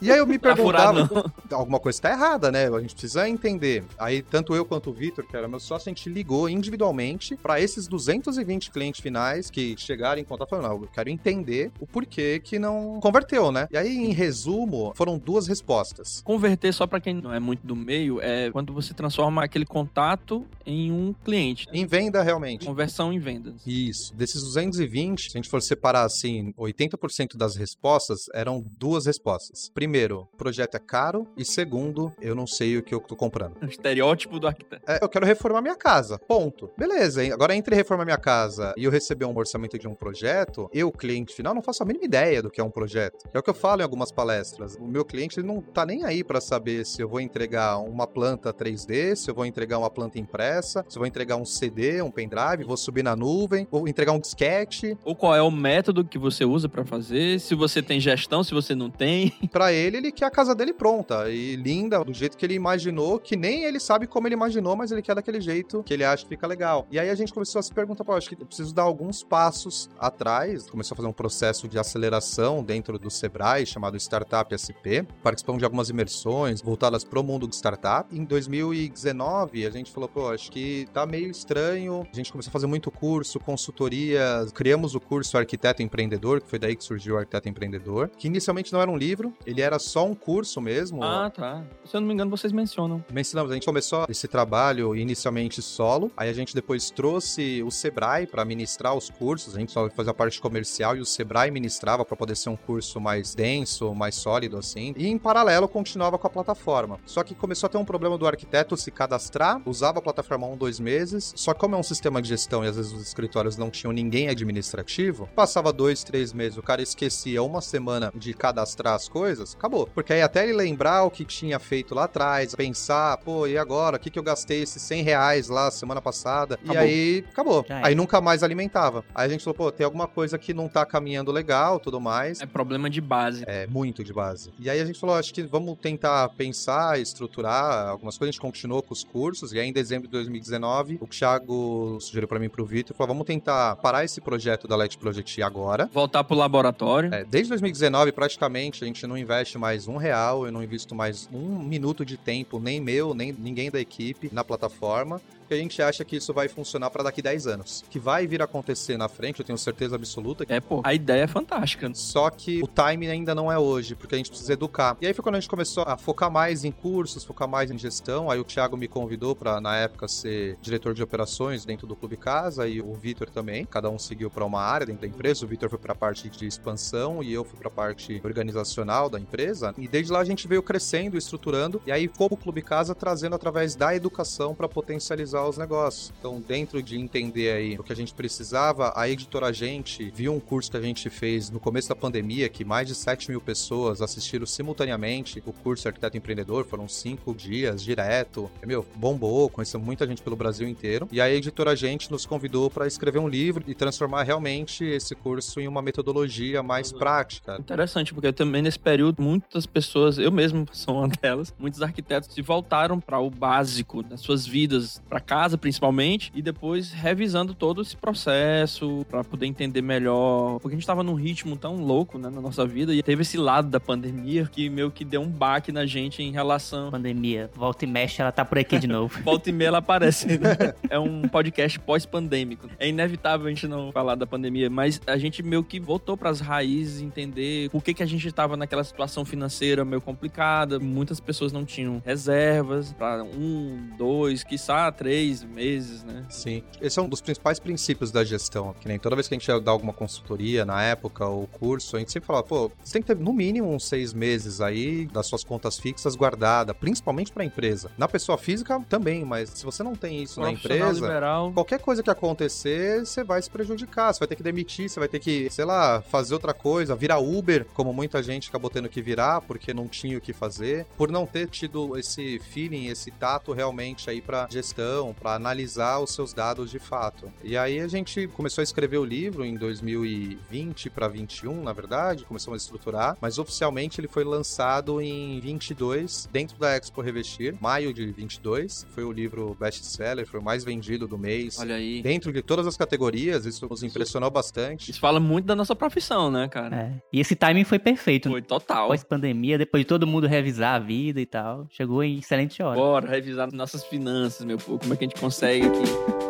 [0.00, 2.68] E aí eu me Tá perguntava, alguma coisa está errada, né?
[2.68, 3.84] A gente precisa entender.
[3.98, 7.60] Aí tanto eu quanto o Vitor, que era meu sócio, a gente ligou individualmente para
[7.60, 12.40] esses 220 clientes finais que chegaram em contato falando, não, eu quero entender o porquê
[12.42, 13.68] que não converteu, né?
[13.70, 16.20] E aí, em resumo, foram duas respostas.
[16.24, 20.46] Converter, só pra quem não é muito do meio, é quando você transforma aquele contato
[20.64, 21.39] em um cliente.
[21.72, 22.66] Em venda, realmente.
[22.66, 23.54] Conversão em vendas.
[23.66, 24.14] Isso.
[24.14, 29.70] Desses 220, se a gente for separar assim, 80% das respostas eram duas respostas.
[29.72, 31.26] Primeiro, o projeto é caro.
[31.36, 33.56] E segundo, eu não sei o que eu tô comprando.
[33.62, 34.82] O estereótipo do arquiteto.
[34.86, 36.18] É, eu quero reformar minha casa.
[36.18, 36.70] Ponto.
[36.76, 37.32] Beleza, hein?
[37.32, 41.34] Agora entre reformar minha casa e eu receber um orçamento de um projeto, eu, cliente
[41.34, 43.28] final, não faço a mínima ideia do que é um projeto.
[43.32, 44.76] É o que eu falo em algumas palestras.
[44.76, 48.06] O meu cliente ele não tá nem aí para saber se eu vou entregar uma
[48.06, 52.02] planta 3D, se eu vou entregar uma planta impressa, se eu vou entregar um CD,
[52.02, 54.96] um pendrive, vou subir na nuvem, vou entregar um disquete.
[55.04, 58.52] Ou qual é o método que você usa pra fazer, se você tem gestão, se
[58.52, 59.32] você não tem.
[59.50, 63.18] Pra ele, ele quer a casa dele pronta e linda, do jeito que ele imaginou,
[63.18, 66.22] que nem ele sabe como ele imaginou, mas ele quer daquele jeito que ele acha
[66.22, 66.86] que fica legal.
[66.90, 69.22] E aí a gente começou a se perguntar, pô, acho que eu preciso dar alguns
[69.22, 70.68] passos atrás.
[70.70, 75.04] Começou a fazer um processo de aceleração dentro do Sebrae, chamado Startup SP.
[75.22, 78.14] Participamos de algumas imersões voltadas pro mundo de startup.
[78.14, 82.06] Em 2019, a gente falou, pô, acho que tá meio meio estranho.
[82.10, 84.46] A gente começou a fazer muito curso, consultoria.
[84.54, 88.72] Criamos o curso Arquiteto Empreendedor, que foi daí que surgiu o Arquiteto Empreendedor, que inicialmente
[88.72, 91.02] não era um livro, ele era só um curso mesmo.
[91.02, 91.62] Ah, tá.
[91.84, 93.04] Se eu não me engano, vocês mencionam.
[93.12, 98.26] Mencionamos, a gente começou esse trabalho inicialmente solo, aí a gente depois trouxe o Sebrae
[98.26, 102.04] para ministrar os cursos, a gente só fazia a parte comercial e o Sebrae ministrava
[102.04, 104.94] para poder ser um curso mais denso, mais sólido assim.
[104.96, 106.98] E em paralelo continuava com a plataforma.
[107.04, 110.56] Só que começou a ter um problema do arquiteto se cadastrar, usava a plataforma um,
[110.56, 113.56] dois meses, só que como é um sistema de gestão e às vezes os escritórios
[113.56, 118.94] não tinham ninguém administrativo, passava dois, três meses, o cara esquecia uma semana de cadastrar
[118.94, 119.88] as coisas, acabou.
[119.94, 123.96] Porque aí até ele lembrar o que tinha feito lá atrás, pensar, pô, e agora?
[123.96, 126.54] O que, que eu gastei esses 100 reais lá semana passada?
[126.54, 126.74] Acabou.
[126.74, 127.64] E aí, acabou.
[127.66, 129.04] Já Aí nunca mais alimentava.
[129.14, 132.40] Aí a gente falou, pô, tem alguma coisa que não tá caminhando legal, tudo mais.
[132.40, 133.44] É problema de base.
[133.46, 134.52] É, muito de base.
[134.58, 138.30] E aí a gente falou, acho que vamos tentar pensar, estruturar algumas coisas.
[138.30, 139.52] A gente continuou com os cursos.
[139.52, 143.14] E aí em dezembro de 2019, o Thiago sugeriu pra mim e pro Vitor, falou,
[143.14, 145.88] vamos tentar parar esse projeto da Light Project agora.
[145.92, 147.12] Voltar pro laboratório.
[147.12, 151.28] É, desde 2019, praticamente, a gente não investe mais um real, eu não invisto mais
[151.32, 155.20] um minuto de tempo, nem meu, nem ninguém da equipe, na plataforma.
[155.50, 157.84] A gente acha que isso vai funcionar para daqui 10 anos.
[157.90, 160.44] Que vai vir a acontecer na frente, eu tenho certeza absoluta.
[160.48, 160.80] É, pô.
[160.84, 161.90] A ideia é fantástica.
[161.94, 164.96] Só que o time ainda não é hoje, porque a gente precisa educar.
[165.00, 167.78] E aí foi quando a gente começou a focar mais em cursos, focar mais em
[167.78, 168.30] gestão.
[168.30, 172.16] Aí o Thiago me convidou para na época ser diretor de operações dentro do Clube
[172.16, 173.64] Casa e o Vitor também.
[173.64, 175.44] Cada um seguiu para uma área dentro da empresa.
[175.44, 179.10] O Vitor foi para a parte de expansão e eu fui para a parte organizacional
[179.10, 179.74] da empresa.
[179.76, 183.34] E desde lá a gente veio crescendo, estruturando e aí como o Clube Casa trazendo
[183.34, 186.12] através da educação para potencializar os negócios.
[186.18, 190.40] Então, dentro de entender aí o que a gente precisava, a editora Gente viu um
[190.40, 194.00] curso que a gente fez no começo da pandemia, que mais de 7 mil pessoas
[194.00, 198.50] assistiram simultaneamente o curso Arquiteto Empreendedor, foram cinco dias direto.
[198.64, 201.08] Meu, bombou, conheceu muita gente pelo Brasil inteiro.
[201.10, 205.60] E a editora Gente nos convidou para escrever um livro e transformar realmente esse curso
[205.60, 207.56] em uma metodologia mais prática.
[207.58, 212.42] Interessante, porque também nesse período muitas pessoas, eu mesmo sou uma delas, muitos arquitetos se
[212.42, 217.96] voltaram para o básico das suas vidas, para casa principalmente, e depois revisando todo esse
[217.96, 222.40] processo para poder entender melhor, porque a gente tava num ritmo tão louco, né, na
[222.40, 225.86] nossa vida e teve esse lado da pandemia que meio que deu um baque na
[225.86, 229.16] gente em relação Pandemia, volta e mexe, ela tá por aqui de novo.
[229.22, 230.26] Volta e meia ela aparece.
[230.26, 230.74] né?
[230.90, 232.68] É um podcast pós-pandêmico.
[232.76, 236.40] É inevitável a gente não falar da pandemia, mas a gente meio que voltou pras
[236.40, 240.80] raízes, entender por que, que a gente tava naquela situação financeira meio complicada.
[240.80, 246.24] Muitas pessoas não tinham reservas para um, dois, quiçá três meses, né?
[246.28, 246.62] Sim.
[246.80, 248.74] Esse é um dos principais princípios da gestão.
[248.80, 251.96] Que nem toda vez que a gente ia dar alguma consultoria na época ou curso,
[251.96, 255.06] a gente sempre falava, pô, você tem que ter no mínimo uns seis meses aí
[255.06, 257.90] das suas contas fixas guardadas, principalmente para a empresa.
[257.96, 261.52] Na pessoa física também, mas se você não tem isso na empresa, liberal.
[261.52, 264.12] qualquer coisa que acontecer, você vai se prejudicar.
[264.12, 267.18] Você vai ter que demitir, você vai ter que, sei lá, fazer outra coisa, virar
[267.18, 271.10] Uber, como muita gente acabou tendo que virar porque não tinha o que fazer, por
[271.10, 276.32] não ter tido esse feeling, esse tato realmente aí para gestão, para analisar os seus
[276.32, 277.30] dados de fato.
[277.42, 282.24] E aí a gente começou a escrever o livro em 2020 para 21, na verdade,
[282.24, 287.92] começamos a estruturar, mas oficialmente ele foi lançado em 22 dentro da Expo Revestir, maio
[287.92, 288.86] de 22.
[288.90, 291.58] Foi o livro best-seller, foi o mais vendido do mês.
[291.58, 292.02] Olha aí.
[292.02, 294.90] Dentro de todas as categorias, isso nos impressionou bastante.
[294.90, 296.76] Isso fala muito da nossa profissão, né, cara?
[296.76, 296.92] É.
[297.12, 298.30] E esse timing foi perfeito.
[298.30, 298.88] Foi total.
[298.88, 302.76] Pós-pandemia, depois de todo mundo revisar a vida e tal, chegou em excelente hora.
[302.76, 304.80] Bora revisar nossas finanças, meu povo.
[304.90, 306.20] Como é que a gente consegue aqui?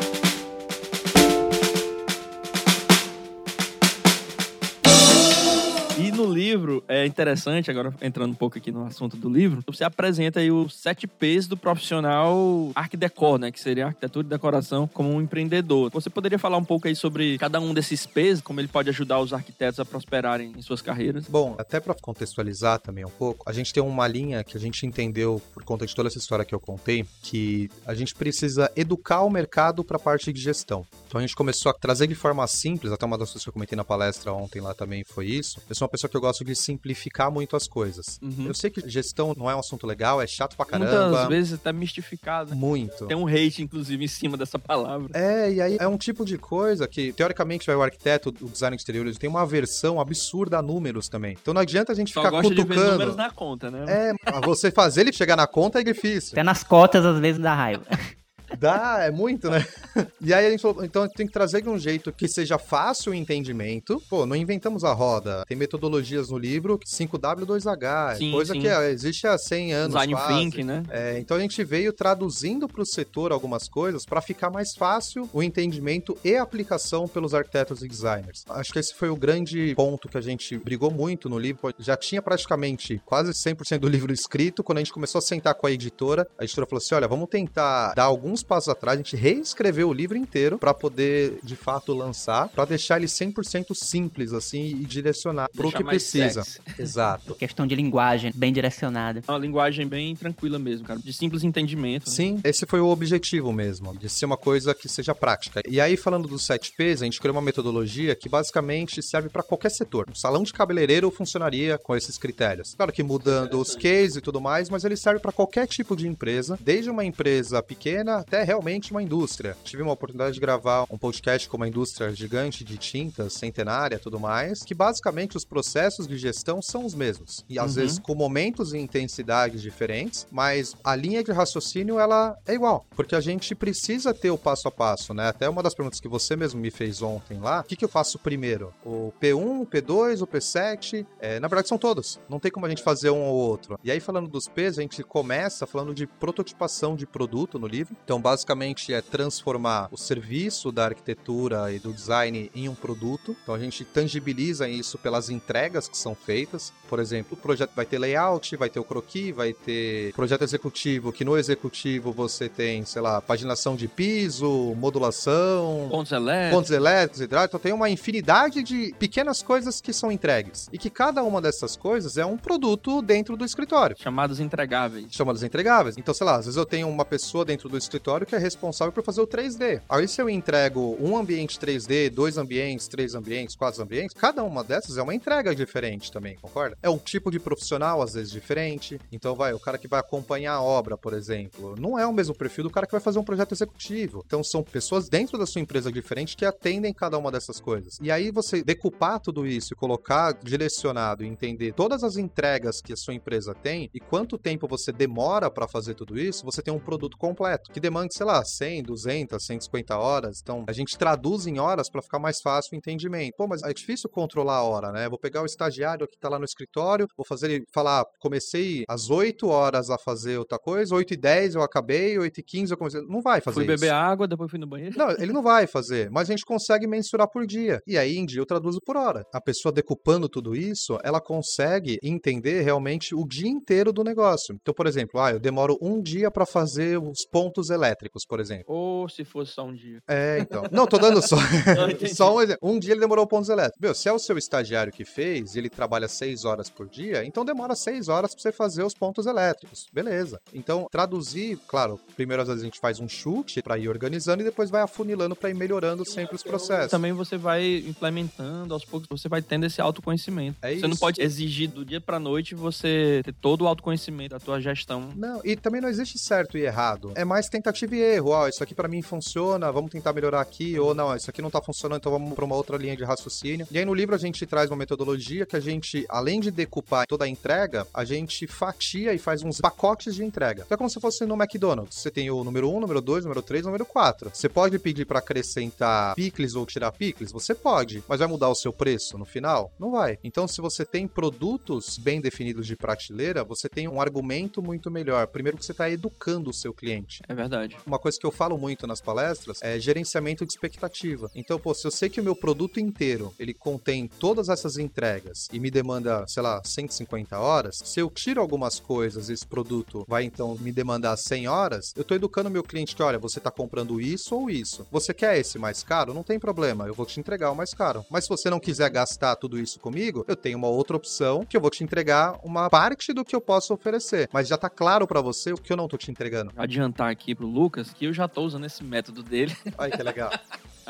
[6.20, 10.38] No livro, é interessante, agora entrando um pouco aqui no assunto do livro, você apresenta
[10.38, 13.50] aí os sete P's do profissional arquidecor, né?
[13.50, 15.90] Que seria arquitetura e decoração como um empreendedor.
[15.90, 19.18] Você poderia falar um pouco aí sobre cada um desses P's, como ele pode ajudar
[19.18, 21.24] os arquitetos a prosperarem em suas carreiras?
[21.26, 24.84] Bom, até para contextualizar também um pouco, a gente tem uma linha que a gente
[24.84, 29.22] entendeu por conta de toda essa história que eu contei, que a gente precisa educar
[29.22, 30.86] o mercado para a parte de gestão.
[31.08, 33.54] Então a gente começou a trazer de forma simples, até uma das coisas que eu
[33.54, 35.62] comentei na palestra ontem lá também foi isso.
[35.66, 38.18] Eu sou uma pessoa que eu gosto de simplificar muito as coisas.
[38.22, 38.46] Uhum.
[38.46, 41.28] Eu sei que gestão não é um assunto legal, é chato pra Muitas caramba.
[41.28, 42.54] vezes até mistificado.
[42.54, 43.06] Muito.
[43.06, 45.08] Tem um hate, inclusive, em cima dessa palavra.
[45.14, 48.76] É, e aí é um tipo de coisa que, teoricamente, vai o arquiteto, o design
[48.76, 51.36] exterior, ele tem uma aversão absurda a números também.
[51.40, 52.92] Então não adianta a gente Só ficar gosta de ver cutucando.
[52.92, 53.84] números na conta, né?
[53.88, 56.32] É, você fazer ele chegar na conta é difícil.
[56.32, 57.84] Até nas cotas, às vezes, dá raiva.
[58.58, 59.66] Dá, é muito, né?
[60.20, 63.12] E aí a gente falou, então tem que trazer de um jeito que seja fácil
[63.12, 64.00] o entendimento.
[64.08, 65.44] Pô, não inventamos a roda.
[65.46, 68.60] Tem metodologias no livro, 5W2H, Sim, coisa sim.
[68.60, 70.34] que existe há 100 anos Design quase.
[70.34, 70.82] Thinking, né?
[70.90, 75.28] É, então a gente veio traduzindo para o setor algumas coisas para ficar mais fácil
[75.32, 78.44] o entendimento e aplicação pelos arquitetos e designers.
[78.48, 81.74] Acho que esse foi o grande ponto que a gente brigou muito no livro.
[81.78, 84.62] Já tinha praticamente quase 100% do livro escrito.
[84.62, 87.28] Quando a gente começou a sentar com a editora, a editora falou assim: olha, vamos
[87.28, 88.98] tentar dar alguns passos atrás.
[88.98, 93.74] A gente reescreveu o livro inteiro para poder de fato lançar, para deixar ele 100%
[93.74, 96.42] simples assim e direcionar para o que precisa.
[96.42, 96.60] sexy.
[96.78, 97.34] Exato.
[97.34, 99.22] Questão de linguagem, bem direcionada.
[99.28, 100.98] Uma linguagem bem tranquila mesmo, cara.
[100.98, 102.08] De simples entendimento.
[102.08, 102.14] né?
[102.14, 105.62] Sim, esse foi o objetivo mesmo, de ser uma coisa que seja prática.
[105.68, 109.70] E aí, falando dos 7Ps, a gente criou uma metodologia que basicamente serve para qualquer
[109.70, 110.06] setor.
[110.10, 112.74] Um salão de cabeleireiro funcionaria com esses critérios.
[112.74, 116.06] Claro que mudando os cases e tudo mais, mas ele serve para qualquer tipo de
[116.06, 119.56] empresa, desde uma empresa pequena até realmente uma indústria.
[119.64, 123.98] Tive uma oportunidade de gravar um podcast com uma indústria gigante de tintas, centenária e
[123.98, 127.44] tudo mais, que basicamente os processos de gestão são os mesmos.
[127.48, 127.82] E às Uhum.
[127.82, 133.16] vezes com momentos e intensidades diferentes, mas a linha de raciocínio ela é igual, porque
[133.16, 135.26] a gente precisa ter o passo a passo, né?
[135.26, 137.88] Até uma das perguntas que você mesmo me fez ontem lá, o que, que eu
[137.88, 138.72] faço primeiro?
[138.86, 141.04] O P1, o P2, o P7?
[141.18, 143.76] É, na verdade são todos, não tem como a gente fazer um ou outro.
[143.82, 147.96] E aí falando dos Ps, a gente começa falando de prototipação de produto no livro.
[148.04, 153.36] Então basicamente é transformar o serviço da arquitetura e do design em um produto.
[153.42, 156.72] Então a gente tangibiliza isso pelas entregas que são feitas.
[156.88, 161.12] Por exemplo, o projeto vai ter layout, vai ter o croquis, vai ter projeto executivo,
[161.12, 166.56] que no executivo você tem, sei lá, paginação de piso, modulação, Pontos elétricos.
[166.56, 170.68] pontos elétricos, hidráulicos, então tem uma infinidade de pequenas coisas que são entregues.
[170.72, 173.96] E que cada uma dessas coisas é um produto dentro do escritório.
[173.98, 175.06] Chamados entregáveis.
[175.10, 175.96] Chamadas entregáveis.
[175.96, 178.92] Então, sei lá, às vezes eu tenho uma pessoa dentro do escritório que é responsável
[178.92, 179.80] por fazer o 3D.
[179.88, 184.64] Aí, se eu entrego um ambiente 3D, dois ambientes, três ambientes, quatro ambientes, cada uma
[184.64, 186.76] dessas é uma entrega diferente também, concorda?
[186.82, 189.00] É um tipo de profissional, às vezes, diferente.
[189.12, 192.34] Então, vai, o cara que vai acompanhar a obra, por exemplo, não é o mesmo
[192.34, 194.22] perfil do cara que vai fazer um projeto executivo.
[194.26, 197.98] Então, são pessoas dentro da sua empresa diferente que atendem cada uma dessas coisas.
[198.02, 202.92] E aí, você decupar tudo isso e colocar direcionado e entender todas as entregas que
[202.92, 206.72] a sua empresa tem e quanto tempo você demora para fazer tudo isso, você tem
[206.72, 210.40] um produto completo que demanda, sei lá, 100, 200, 150 horas.
[210.42, 213.34] Então, a gente traduz em horas para ficar mais fácil o entendimento.
[213.36, 215.08] Pô, mas é difícil controlar a hora, né?
[215.08, 219.10] Vou pegar o estagiário que tá lá no escritório, vou fazer ele falar, comecei às
[219.10, 222.78] 8 horas a fazer outra coisa, 8 e 10 eu acabei, 8 e 15 eu
[222.78, 223.00] comecei.
[223.02, 223.80] Não vai fazer Fui isso.
[223.80, 224.96] beber água, depois fui no banheiro.
[224.96, 227.80] Não, ele não vai fazer, mas a gente consegue mensurar por dia.
[227.86, 229.24] E aí, em dia, eu traduzo por hora.
[229.32, 234.54] A pessoa decupando tudo isso, ela consegue entender realmente o dia inteiro do negócio.
[234.60, 237.79] Então, por exemplo, ah, eu demoro um dia para fazer os pontos elétricos,
[238.26, 238.64] por exemplo.
[238.68, 240.02] Ou se fosse só um dia.
[240.08, 240.64] É, então.
[240.70, 241.36] Não, tô dando só,
[241.76, 242.60] Não, só um exemplo.
[242.62, 243.80] Um dia ele demorou pontos elétricos.
[243.80, 247.24] Meu, se é o seu estagiário que fez e ele trabalha seis horas por dia,
[247.24, 249.88] então demora seis horas para você fazer os pontos elétricos.
[249.92, 250.40] Beleza.
[250.52, 254.44] Então, traduzir, claro, primeiro às vezes a gente faz um chute para ir organizando e
[254.44, 256.90] depois vai afunilando para ir melhorando sempre os processos.
[256.90, 260.58] Também você vai implementando, aos poucos você vai tendo esse autoconhecimento.
[260.62, 261.00] É você não isso.
[261.00, 265.10] pode exigir do dia pra noite você ter todo o autoconhecimento da tua gestão.
[265.16, 267.12] Não, e também não existe certo e errado.
[267.14, 268.30] É mais tentativa e erro.
[268.30, 270.78] Ó, isso aqui pra mim funciona, vamos tentar melhorar aqui.
[270.78, 273.66] Ou não, isso aqui não tá funcionando, então vamos pra uma outra linha de raciocínio.
[273.70, 277.06] E aí no livro a gente traz uma metodologia que a gente, além de decupar
[277.06, 280.62] toda a entrega, a gente fatia e faz uns pacotes de entrega.
[280.64, 281.98] Então é como se fosse no McDonald's.
[281.98, 284.30] Você tem o número 1, número 2, número 3, número 4.
[284.32, 287.32] Você pode pedir pra acrescentar picles ou tirar picles?
[287.32, 288.02] Você pode.
[288.08, 289.72] Mas vai mudar o seu preço no final?
[289.78, 290.18] Não vai.
[290.24, 295.26] Então se você tem produtos bem definidos de prateleira, você tem um argumento muito melhor.
[295.26, 297.22] Primeiro que você está educando o seu cliente.
[297.28, 297.59] É verdade.
[297.86, 301.30] Uma coisa que eu falo muito nas palestras é gerenciamento de expectativa.
[301.34, 305.48] Então, pô, se eu sei que o meu produto inteiro, ele contém todas essas entregas
[305.52, 310.24] e me demanda, sei lá, 150 horas, se eu tiro algumas coisas esse produto vai
[310.24, 314.00] então me demandar 100 horas, eu tô educando meu cliente que, olha, você tá comprando
[314.00, 314.86] isso ou isso.
[314.90, 316.14] Você quer esse mais caro?
[316.14, 318.04] Não tem problema, eu vou te entregar o mais caro.
[318.10, 321.56] Mas se você não quiser gastar tudo isso comigo, eu tenho uma outra opção que
[321.56, 324.28] eu vou te entregar uma parte do que eu posso oferecer.
[324.32, 326.52] Mas já tá claro pra você o que eu não tô te entregando.
[326.56, 329.56] Adiantar aqui pro Lucas que eu já tô usando esse método dele.
[329.76, 330.30] Olha que legal.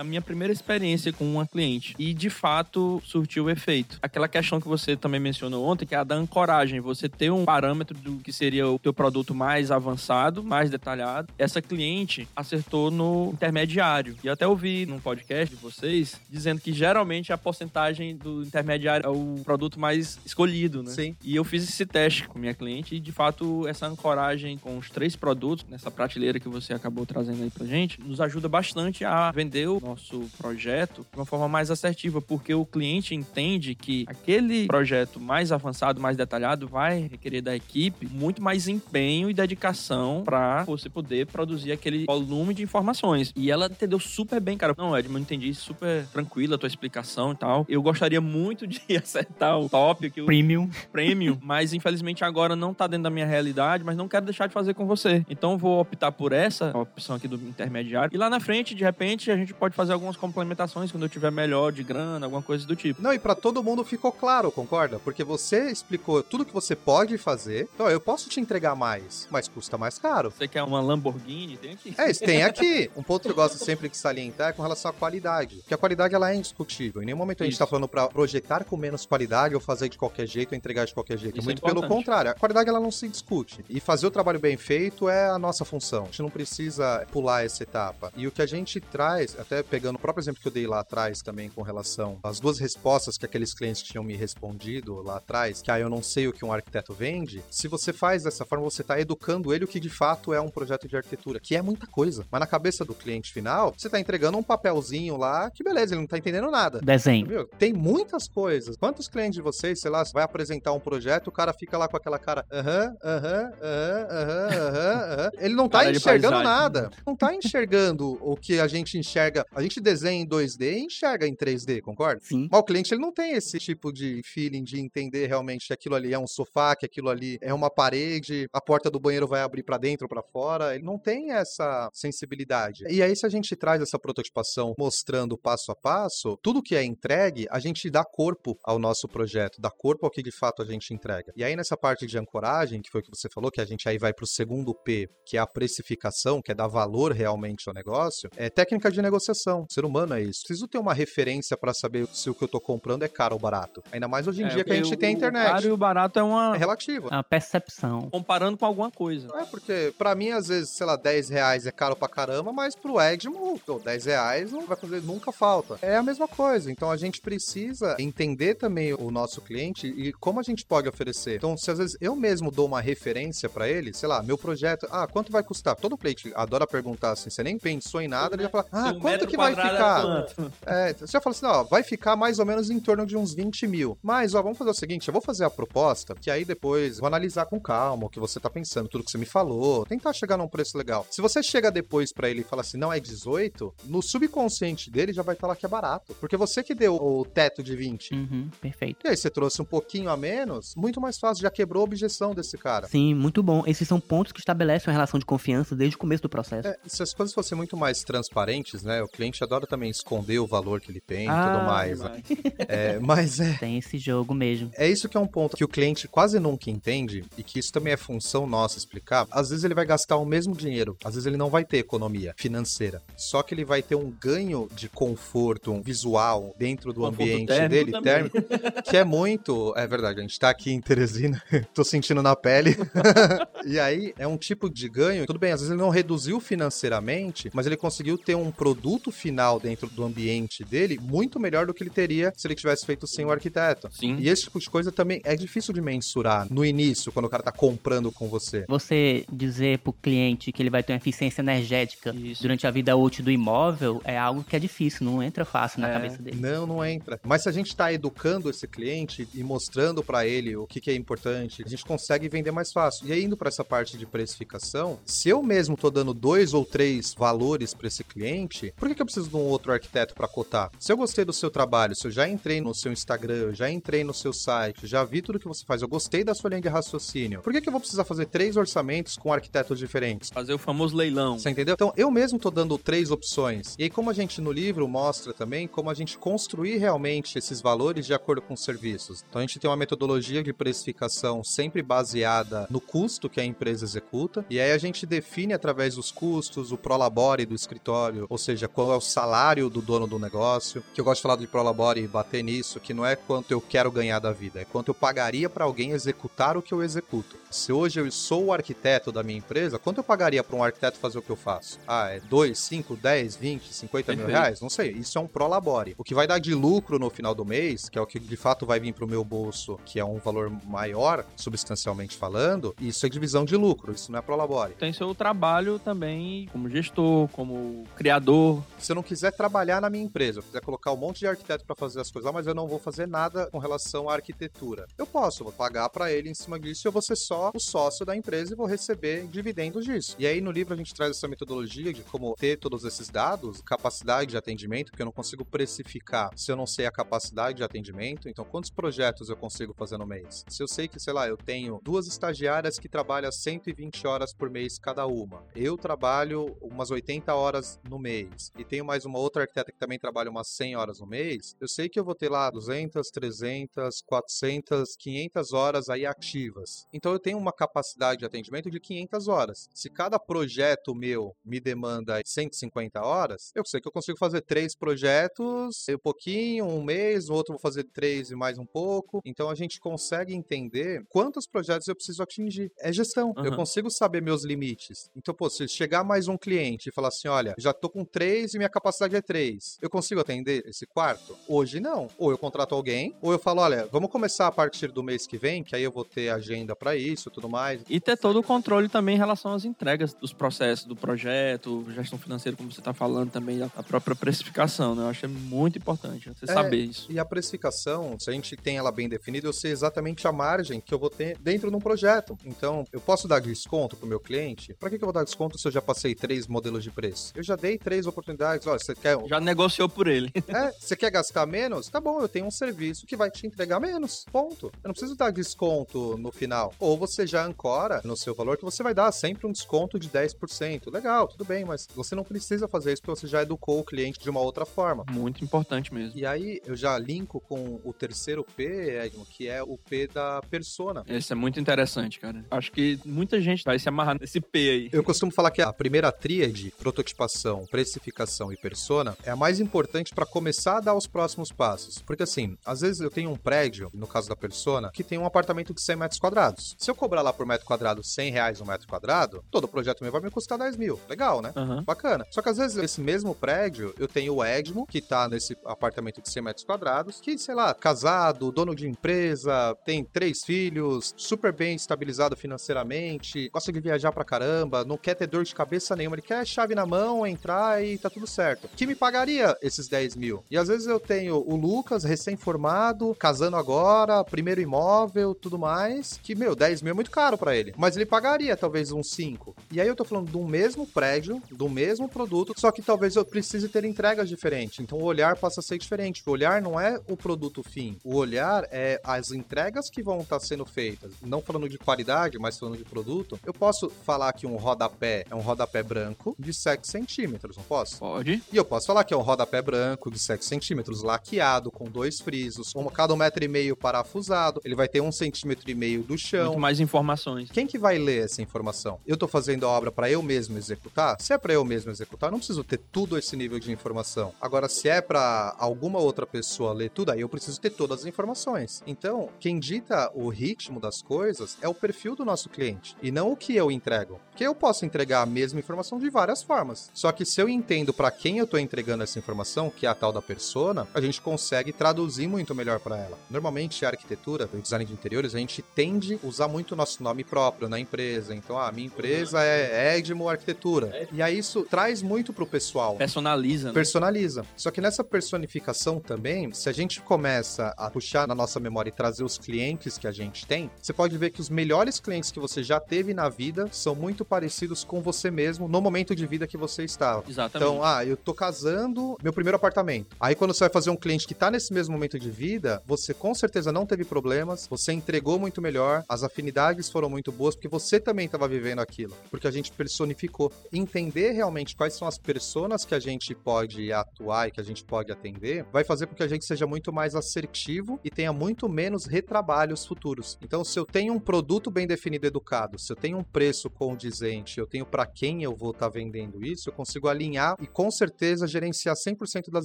[0.00, 1.94] A minha primeira experiência com uma cliente.
[1.98, 3.98] E de fato surtiu o efeito.
[4.00, 6.80] Aquela questão que você também mencionou ontem, que é a da ancoragem.
[6.80, 11.28] Você ter um parâmetro do que seria o teu produto mais avançado, mais detalhado.
[11.38, 14.16] Essa cliente acertou no intermediário.
[14.24, 19.06] E eu até ouvi num podcast de vocês dizendo que geralmente a porcentagem do intermediário
[19.06, 20.92] é o produto mais escolhido, né?
[20.92, 21.14] Sim.
[21.22, 24.88] E eu fiz esse teste com minha cliente e de fato essa ancoragem com os
[24.88, 29.30] três produtos nessa prateleira que você acabou trazendo aí pra gente nos ajuda bastante a
[29.30, 34.66] vender o nosso projeto de uma forma mais assertiva, porque o cliente entende que aquele
[34.66, 40.62] projeto mais avançado, mais detalhado vai requerer da equipe muito mais empenho e dedicação para
[40.64, 43.32] você poder produzir aquele volume de informações.
[43.34, 44.74] E ela entendeu super bem, cara.
[44.76, 47.66] Não, Edmund, entendi super tranquila a tua explicação e tal.
[47.68, 50.68] Eu gostaria muito de acertar o top, que o Premium.
[50.92, 54.54] prêmio, mas infelizmente agora não tá dentro da minha realidade, mas não quero deixar de
[54.54, 55.24] fazer com você.
[55.28, 58.14] Então vou optar por essa opção aqui do intermediário.
[58.14, 61.30] E lá na frente, de repente, a gente pode fazer algumas complementações quando eu tiver
[61.30, 63.02] melhor de grana, alguma coisa do tipo.
[63.02, 64.98] Não, e pra todo mundo ficou claro, concorda?
[64.98, 67.68] Porque você explicou tudo que você pode fazer.
[67.74, 70.30] Então, eu posso te entregar mais, mas custa mais caro.
[70.30, 71.56] Você quer uma Lamborghini?
[71.56, 71.94] Tem aqui.
[71.96, 72.90] É, isso tem aqui.
[73.00, 75.56] Um ponto que eu gosto sempre de salientar é com relação à qualidade.
[75.56, 77.02] Porque a qualidade ela é indiscutível.
[77.02, 77.58] Em nenhum momento a gente Isso.
[77.58, 80.92] tá falando pra projetar com menos qualidade ou fazer de qualquer jeito ou entregar de
[80.92, 81.38] qualquer jeito.
[81.38, 81.96] Isso é Muito pelo importante.
[81.96, 82.30] contrário.
[82.30, 83.64] A qualidade ela não se discute.
[83.68, 86.02] E fazer o trabalho bem feito é a nossa função.
[86.02, 88.12] A gente não precisa pular essa etapa.
[88.16, 90.80] E o que a gente traz, até pegando o próprio exemplo que eu dei lá
[90.80, 95.62] atrás também com relação às duas respostas que aqueles clientes tinham me respondido lá atrás,
[95.62, 97.42] que ah, eu não sei o que um arquiteto vende.
[97.50, 100.48] Se você faz dessa forma, você tá educando ele o que de fato é um
[100.48, 102.24] projeto de arquitetura, que é muita coisa.
[102.30, 106.00] Mas na cabeça do cliente final, você tá entregando um papelzinho lá, que beleza, ele
[106.00, 106.80] não tá entendendo nada.
[106.80, 107.26] Desenho.
[107.26, 107.46] Viu?
[107.58, 108.76] Tem muitas coisas.
[108.76, 111.96] Quantos clientes de vocês, sei lá, vai apresentar um projeto, o cara fica lá com
[111.96, 115.30] aquela cara, aham, aham, aham, aham, aham, aham.
[115.38, 116.90] Ele não tá de enxergando nada.
[117.06, 119.44] Não tá enxergando o que a gente enxerga.
[119.52, 122.20] A gente desenha em 2D e enxerga em 3D, concorda?
[122.22, 122.48] Sim.
[122.50, 125.96] Mas o cliente ele não tem esse tipo de feeling de entender realmente que aquilo
[125.96, 129.40] ali é um sofá, que aquilo ali é uma parede, a porta do banheiro vai
[129.40, 130.76] abrir pra dentro ou pra fora.
[130.76, 132.84] Ele não tem essa sensibilidade.
[132.88, 136.84] E aí, se a gente traz essa prototipação mostrando passo a passo, tudo que é
[136.84, 140.64] entregue, a gente dá corpo ao nosso projeto, dá corpo ao que de fato a
[140.64, 141.32] gente entrega.
[141.36, 143.88] E aí, nessa parte de ancoragem, que foi o que você falou, que a gente
[143.88, 147.74] aí vai pro segundo P, que é a precificação, que é dar valor realmente ao
[147.74, 149.39] negócio, é técnica de negociação.
[149.48, 150.42] O ser humano é isso.
[150.46, 153.40] Preciso ter uma referência pra saber se o que eu tô comprando é caro ou
[153.40, 153.82] barato.
[153.92, 155.66] Ainda mais hoje em dia que a gente É, o- tem a O caro internet.
[155.66, 156.54] e o barato é uma.
[156.54, 157.08] É relativo.
[157.10, 158.08] A percepção.
[158.10, 159.28] Comparando com alguma coisa.
[159.36, 162.74] É, porque pra mim, às vezes, sei lá, 10 reais é caro pra caramba, mas
[162.74, 165.78] pro Edmo, pô, 10 reais não vai fazer nunca falta.
[165.82, 166.70] É a mesma coisa.
[166.70, 171.36] Então a gente precisa entender também o nosso cliente e como a gente pode oferecer.
[171.36, 174.86] Então, se às vezes eu mesmo dou uma referência pra ele, sei lá, meu projeto,
[174.90, 175.74] ah, quanto vai custar?
[175.76, 179.26] Todo cliente adora perguntar assim, você nem pensou em nada, ele já fala, ah, quanto
[179.30, 180.26] que vai ficar?
[180.66, 183.34] É, você já fala assim, ó, vai ficar mais ou menos em torno de uns
[183.34, 183.98] 20 mil.
[184.02, 187.06] Mas, ó, vamos fazer o seguinte, eu vou fazer a proposta, que aí depois vou
[187.06, 190.36] analisar com calma o que você tá pensando, tudo que você me falou, tentar chegar
[190.36, 191.06] num preço legal.
[191.10, 195.12] Se você chega depois pra ele e fala assim, não, é 18, no subconsciente dele
[195.12, 196.14] já vai estar lá que é barato.
[196.14, 198.14] Porque você que deu o teto de 20.
[198.14, 198.98] Uhum, perfeito.
[199.04, 202.34] E aí você trouxe um pouquinho a menos, muito mais fácil, já quebrou a objeção
[202.34, 202.88] desse cara.
[202.88, 203.62] Sim, muito bom.
[203.66, 206.68] Esses são pontos que estabelecem uma relação de confiança desde o começo do processo.
[206.68, 209.02] É, se as coisas fossem muito mais transparentes, né?
[209.02, 212.00] O cliente adora também esconder o valor que ele tem e Ah, tudo mais.
[212.00, 212.22] né?
[212.68, 214.70] É, mas é, Tem esse jogo mesmo.
[214.76, 217.70] É isso que é um ponto que o cliente quase nunca entende e que isso
[217.72, 219.26] também é função nossa explicar.
[219.30, 222.32] Às vezes ele vai gastar o mesmo dinheiro, às vezes ele não vai ter economia
[222.36, 227.22] financeira, só que ele vai ter um ganho de conforto, um visual dentro do Conforto
[227.22, 228.02] ambiente térmico dele, também.
[228.12, 231.42] térmico, que é muito, é verdade, a gente tá aqui em Teresina,
[231.74, 232.76] tô sentindo na pele.
[233.66, 237.50] e aí é um tipo de ganho, tudo bem, às vezes ele não reduziu financeiramente,
[237.52, 241.82] mas ele conseguiu ter um produto final dentro do ambiente dele muito melhor do que
[241.82, 243.88] ele teria se ele tivesse feito sem o arquiteto.
[243.92, 244.16] Sim.
[244.18, 247.42] E esse tipo de coisa também é difícil de mensurar no início, quando o cara
[247.42, 248.64] tá comprando com você.
[248.68, 252.42] Você dizer pro cliente que ele vai ter uma eficiência energética Isso.
[252.42, 255.88] durante a vida útil do imóvel é algo que é difícil, não entra fácil na
[255.88, 255.92] É.
[255.92, 256.36] cabeça dele.
[256.40, 257.20] Não, não entra.
[257.24, 260.90] Mas se a gente tá educando esse cliente e mostrando pra ele o que, que
[260.90, 263.06] é importante, a gente consegue vender mais fácil.
[263.06, 266.64] E aí, indo pra essa parte de precificação, se eu mesmo tô dando dois ou
[266.64, 270.28] três valores pra esse cliente, por que, que eu preciso de um outro arquiteto pra
[270.28, 270.70] cotar?
[270.78, 274.04] Se eu gostei do seu trabalho, se eu já entrei no seu Instagram, já entrei
[274.04, 276.68] no seu site, já vi tudo que você faz, eu gostei da sua linha de
[276.68, 280.28] raciocínio, por que, que eu vou precisar fazer três orçamentos com arquitetos diferentes?
[280.30, 281.38] Fazer o famoso leilão.
[281.38, 281.74] Você entendeu?
[281.74, 283.74] Então, eu mesmo tô dando três opções.
[283.78, 287.62] E aí, como a gente no livro mostra também como a gente construir realmente esses
[287.62, 289.24] valores de acordo com os serviços.
[289.28, 293.84] Então, a gente tem uma metodologia de precificação sempre baseada no custo que a empresa
[293.84, 294.44] executa.
[294.50, 298.94] E aí, a gente define através dos custos o prolabore do escritório, ou seja, qual
[298.94, 300.82] é o salário do dono do negócio.
[300.94, 303.60] Que eu gosto de falar de Prolabore e bater nisso, que não é quanto eu
[303.60, 307.36] quero ganhar da vida, é quanto eu pagaria para alguém executar o que eu executo.
[307.50, 310.98] Se hoje eu sou o arquiteto da minha empresa, quanto eu pagaria para um arquiteto
[310.98, 311.78] fazer o que eu faço?
[311.86, 314.60] Ah, é 2, 5, 10, 20, 50 mil reais?
[314.60, 314.92] Não sei.
[314.92, 315.94] Isso é um Prolabore.
[315.98, 318.36] O que vai dar de lucro no final do mês, que é o que de
[318.36, 323.04] fato vai vir para o meu bolso, que é um valor maior, substancialmente falando, isso
[323.04, 324.74] é divisão de lucro, isso não é Prolabore.
[324.74, 328.62] Tem seu trabalho também como gestor, como criador.
[328.80, 331.66] Se eu não quiser trabalhar na minha empresa, eu quiser colocar um monte de arquiteto
[331.66, 334.86] para fazer as coisas lá, mas eu não vou fazer nada com relação à arquitetura.
[334.96, 338.06] Eu posso, vou pagar para ele em cima disso eu vou ser só o sócio
[338.06, 340.16] da empresa e vou receber dividendos disso.
[340.18, 343.60] E aí no livro a gente traz essa metodologia de como ter todos esses dados,
[343.60, 347.64] capacidade de atendimento, porque eu não consigo precificar se eu não sei a capacidade de
[347.64, 348.28] atendimento.
[348.28, 350.44] Então, quantos projetos eu consigo fazer no mês?
[350.48, 354.48] Se eu sei que, sei lá, eu tenho duas estagiárias que trabalham 120 horas por
[354.48, 355.44] mês cada uma.
[355.54, 359.98] Eu trabalho umas 80 horas no mês e tenho mais uma outra arquiteta que também
[359.98, 361.56] trabalha umas 100 horas no mês.
[361.60, 366.86] Eu sei que eu vou ter lá 200, 300, 400, 500 horas aí ativas.
[366.92, 369.68] Então eu tenho uma capacidade de atendimento de 500 horas.
[369.74, 374.76] Se cada projeto meu me demanda 150 horas, eu sei que eu consigo fazer três
[374.76, 379.20] projetos, um pouquinho, um mês, o outro vou fazer três e mais um pouco.
[379.24, 382.70] Então a gente consegue entender quantos projetos eu preciso atingir.
[382.78, 383.34] É gestão.
[383.38, 383.56] Eu Aham.
[383.56, 385.10] consigo saber meus limites.
[385.16, 388.54] Então, pô, se chegar mais um cliente e falar assim, olha, já tô com três
[388.54, 391.34] e minha capacidade é três, eu consigo atender esse quarto?
[391.48, 392.08] Hoje não.
[392.18, 395.38] Ou eu contrato alguém, ou eu falo, olha, vamos começar a partir do mês que
[395.38, 397.80] vem, que aí eu vou ter agenda para isso e tudo mais.
[397.88, 402.18] E ter todo o controle também em relação às entregas dos processos, do projeto, gestão
[402.18, 405.02] financeira, como você está falando também, da própria precificação, né?
[405.02, 407.10] Eu acho é muito importante você É, saber isso.
[407.10, 410.80] E a precificação, se a gente tem ela bem definida, eu sei exatamente a margem
[410.80, 412.36] que eu vou ter dentro de um projeto.
[412.44, 414.74] Então, eu posso dar desconto pro meu cliente?
[414.74, 417.32] Para que, que eu vou dar desconto se eu já passei três modelos de preço?
[417.34, 418.49] Eu já dei três oportunidades.
[418.64, 420.30] Olha, você quer, Já negociou por ele.
[420.48, 421.88] é, você quer gastar menos?
[421.88, 424.24] Tá bom, eu tenho um serviço que vai te entregar menos.
[424.30, 424.66] Ponto.
[424.82, 426.72] Eu não preciso dar desconto no final.
[426.78, 430.08] Ou você já ancora no seu valor que você vai dar sempre um desconto de
[430.08, 430.92] 10%.
[430.92, 434.18] Legal, tudo bem, mas você não precisa fazer isso porque você já educou o cliente
[434.18, 435.04] de uma outra forma.
[435.10, 436.18] Muito importante mesmo.
[436.18, 440.40] E aí eu já linko com o terceiro P, Edmo, que é o P da
[440.42, 441.04] persona.
[441.06, 442.44] Esse é muito interessante, cara.
[442.50, 444.90] Acho que muita gente vai se amarrar nesse P aí.
[444.92, 450.14] Eu costumo falar que a primeira tríade, prototipação, precificação e persona, é a mais importante
[450.14, 451.98] para começar a dar os próximos passos.
[451.98, 455.26] Porque assim, às vezes eu tenho um prédio, no caso da persona, que tem um
[455.26, 456.76] apartamento de 100 metros quadrados.
[456.78, 460.12] Se eu cobrar lá por metro quadrado 100 reais um metro quadrado, todo projeto meu
[460.12, 461.00] vai me custar 10 mil.
[461.08, 461.52] Legal, né?
[461.56, 461.82] Aham.
[461.82, 462.24] Bacana.
[462.30, 466.22] Só que às vezes esse mesmo prédio, eu tenho o Edmo, que tá nesse apartamento
[466.22, 471.52] de 100 metros quadrados, que, sei lá, casado, dono de empresa, tem três filhos, super
[471.52, 476.16] bem estabilizado financeiramente, gosta de viajar pra caramba, não quer ter dor de cabeça nenhuma,
[476.16, 478.68] ele quer chave na mão, entrar e tá tudo certo.
[478.76, 480.44] Que me pagaria esses 10 mil?
[480.50, 486.34] E às vezes eu tenho o Lucas, recém-formado, casando agora, primeiro imóvel, tudo mais, que,
[486.34, 487.74] meu, 10 mil é muito caro pra ele.
[487.76, 489.54] Mas ele pagaria talvez uns 5.
[489.70, 493.24] E aí eu tô falando do mesmo prédio, do mesmo produto, só que talvez eu
[493.24, 494.80] precise ter entregas diferentes.
[494.80, 496.22] Então o olhar passa a ser diferente.
[496.26, 497.98] O olhar não é o produto fim.
[498.04, 501.12] O olhar é as entregas que vão estar sendo feitas.
[501.22, 503.38] Não falando de qualidade, mas falando de produto.
[503.44, 507.98] Eu posso falar que um rodapé é um rodapé branco de 7 centímetros, não posso?
[508.10, 508.42] Pode.
[508.52, 512.20] E eu posso falar que é um rodapé branco de 7 centímetros, laqueado, com dois
[512.20, 514.60] frisos, um, cada um metro e meio parafusado.
[514.64, 516.46] Ele vai ter um centímetro e meio do chão.
[516.46, 517.50] Muito mais informações.
[517.52, 518.98] Quem que vai ler essa informação?
[519.06, 521.16] Eu tô fazendo a obra para eu mesmo executar?
[521.20, 524.32] Se é para eu mesmo executar, não preciso ter tudo esse nível de informação.
[524.40, 528.06] Agora, se é para alguma outra pessoa ler tudo, aí eu preciso ter todas as
[528.06, 528.82] informações.
[528.88, 533.30] Então, quem dita o ritmo das coisas é o perfil do nosso cliente e não
[533.30, 534.20] o que eu entrego.
[534.30, 536.90] Porque eu posso entregar a mesma informação de várias formas.
[536.92, 539.94] Só que se eu entendo para quem eu tô entregando essa informação, que é a
[539.94, 543.18] tal da persona, a gente consegue traduzir muito melhor para ela.
[543.28, 547.02] Normalmente, a arquitetura, o design de interiores, a gente tende a usar muito o nosso
[547.02, 548.34] nome próprio na empresa.
[548.34, 551.06] Então, ah, minha empresa é Edmo Arquitetura.
[551.12, 552.96] E aí isso traz muito pro pessoal.
[552.96, 553.74] Personaliza, né?
[553.74, 554.46] Personaliza.
[554.56, 558.92] Só que nessa personificação também, se a gente começa a puxar na nossa memória e
[558.92, 562.40] trazer os clientes que a gente tem, você pode ver que os melhores clientes que
[562.40, 566.46] você já teve na vida são muito parecidos com você mesmo no momento de vida
[566.46, 567.24] que você estava.
[567.28, 567.70] Exatamente.
[567.70, 570.14] Então, ah, eu tô casando, meu primeiro apartamento.
[570.20, 573.12] Aí quando você vai fazer um cliente que tá nesse mesmo momento de vida, você
[573.12, 577.68] com certeza não teve problemas, você entregou muito melhor, as afinidades foram muito boas, porque
[577.68, 579.16] você também estava vivendo aquilo.
[579.30, 580.52] Porque a gente personificou.
[580.72, 584.84] Entender realmente quais são as personas que a gente pode atuar e que a gente
[584.84, 588.68] pode atender, vai fazer com que a gente seja muito mais assertivo e tenha muito
[588.68, 590.38] menos retrabalhos futuros.
[590.42, 594.58] Então, se eu tenho um produto bem definido educado, se eu tenho um preço condizente,
[594.58, 598.46] eu tenho para quem eu vou estar vendendo isso, eu consigo alinhar e com certeza,
[598.46, 599.64] gerenciar 100% das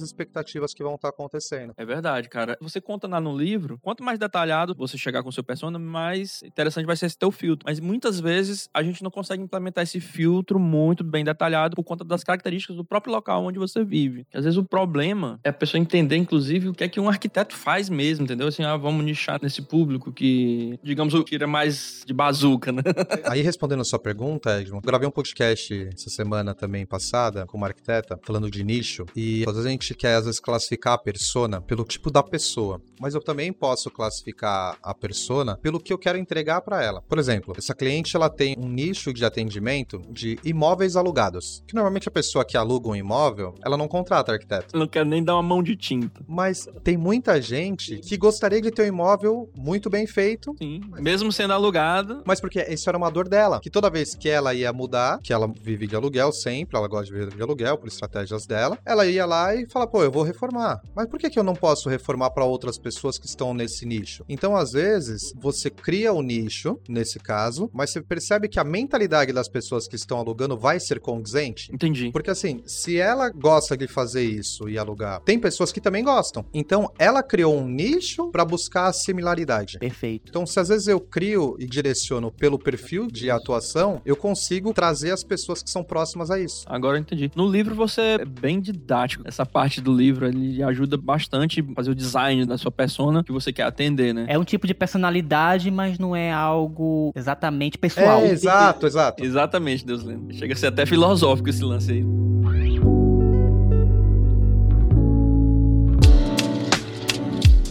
[0.00, 1.74] expectativas que vão estar acontecendo.
[1.76, 2.56] É verdade, cara.
[2.62, 6.42] Você conta lá no livro, quanto mais detalhado você chegar com o seu persona, mais
[6.42, 7.66] interessante vai ser esse teu filtro.
[7.66, 12.04] Mas muitas vezes a gente não consegue implementar esse filtro muito bem detalhado por conta
[12.04, 14.26] das características do próprio local onde você vive.
[14.32, 17.54] Às vezes o problema é a pessoa entender, inclusive, o que é que um arquiteto
[17.54, 18.48] faz mesmo, entendeu?
[18.48, 22.80] Assim, ah, vamos nichar nesse público que, digamos, o tira mais de bazuca, né?
[23.28, 27.66] Aí, respondendo a sua pergunta, Edmund, gravei um podcast essa semana também passada com uma
[27.66, 31.60] arquiteta falando de nicho e às vezes a gente quer às vezes classificar a persona
[31.60, 36.18] pelo tipo da pessoa, mas eu também posso classificar a persona pelo que eu quero
[36.18, 37.02] entregar para ela.
[37.02, 42.08] Por exemplo, essa cliente ela tem um nicho de atendimento de imóveis alugados, que normalmente
[42.08, 44.76] a pessoa que aluga um imóvel, ela não contrata arquiteto.
[44.76, 46.20] Não quero nem dar uma mão de tinta.
[46.26, 50.80] Mas tem muita gente que gostaria de ter um imóvel muito bem feito, Sim.
[50.98, 53.60] Mesmo sendo alugado, mas porque isso era uma dor dela.
[53.60, 57.06] Que toda vez que ela ia mudar, que ela vive de aluguel sempre, ela gosta
[57.06, 60.22] de viver de aluguel por estratégias dela, ela ia lá e fala, pô, eu vou
[60.22, 60.80] reformar.
[60.94, 64.24] Mas por que, que eu não posso reformar para outras pessoas que estão nesse nicho?
[64.28, 68.64] Então, às vezes, você cria o um nicho, nesse caso, mas você percebe que a
[68.64, 71.72] mentalidade das pessoas que estão alugando vai ser condizente.
[71.72, 72.10] entendi.
[72.12, 76.44] Porque assim, se ela gosta de fazer isso e alugar, tem pessoas que também gostam.
[76.52, 79.78] Então, ela criou um nicho para buscar a similaridade.
[79.78, 80.28] Perfeito.
[80.28, 85.12] Então, se às vezes eu crio e direciono pelo perfil de atuação, eu consigo trazer
[85.12, 86.64] as pessoas que são próximas a isso.
[86.66, 87.30] Agora eu entendi.
[87.34, 89.22] No livro você é bem didático.
[89.26, 93.32] Essa parte do livro ele ajuda bastante a fazer o design da sua persona que
[93.32, 94.26] você quer atender, né?
[94.28, 98.20] É um tipo de personalidade, mas não é algo exatamente pessoal.
[98.20, 99.24] É, exato, exato.
[99.24, 100.34] Exatamente, Deus lembra.
[100.34, 102.04] Chega a ser até filosófico esse lance aí.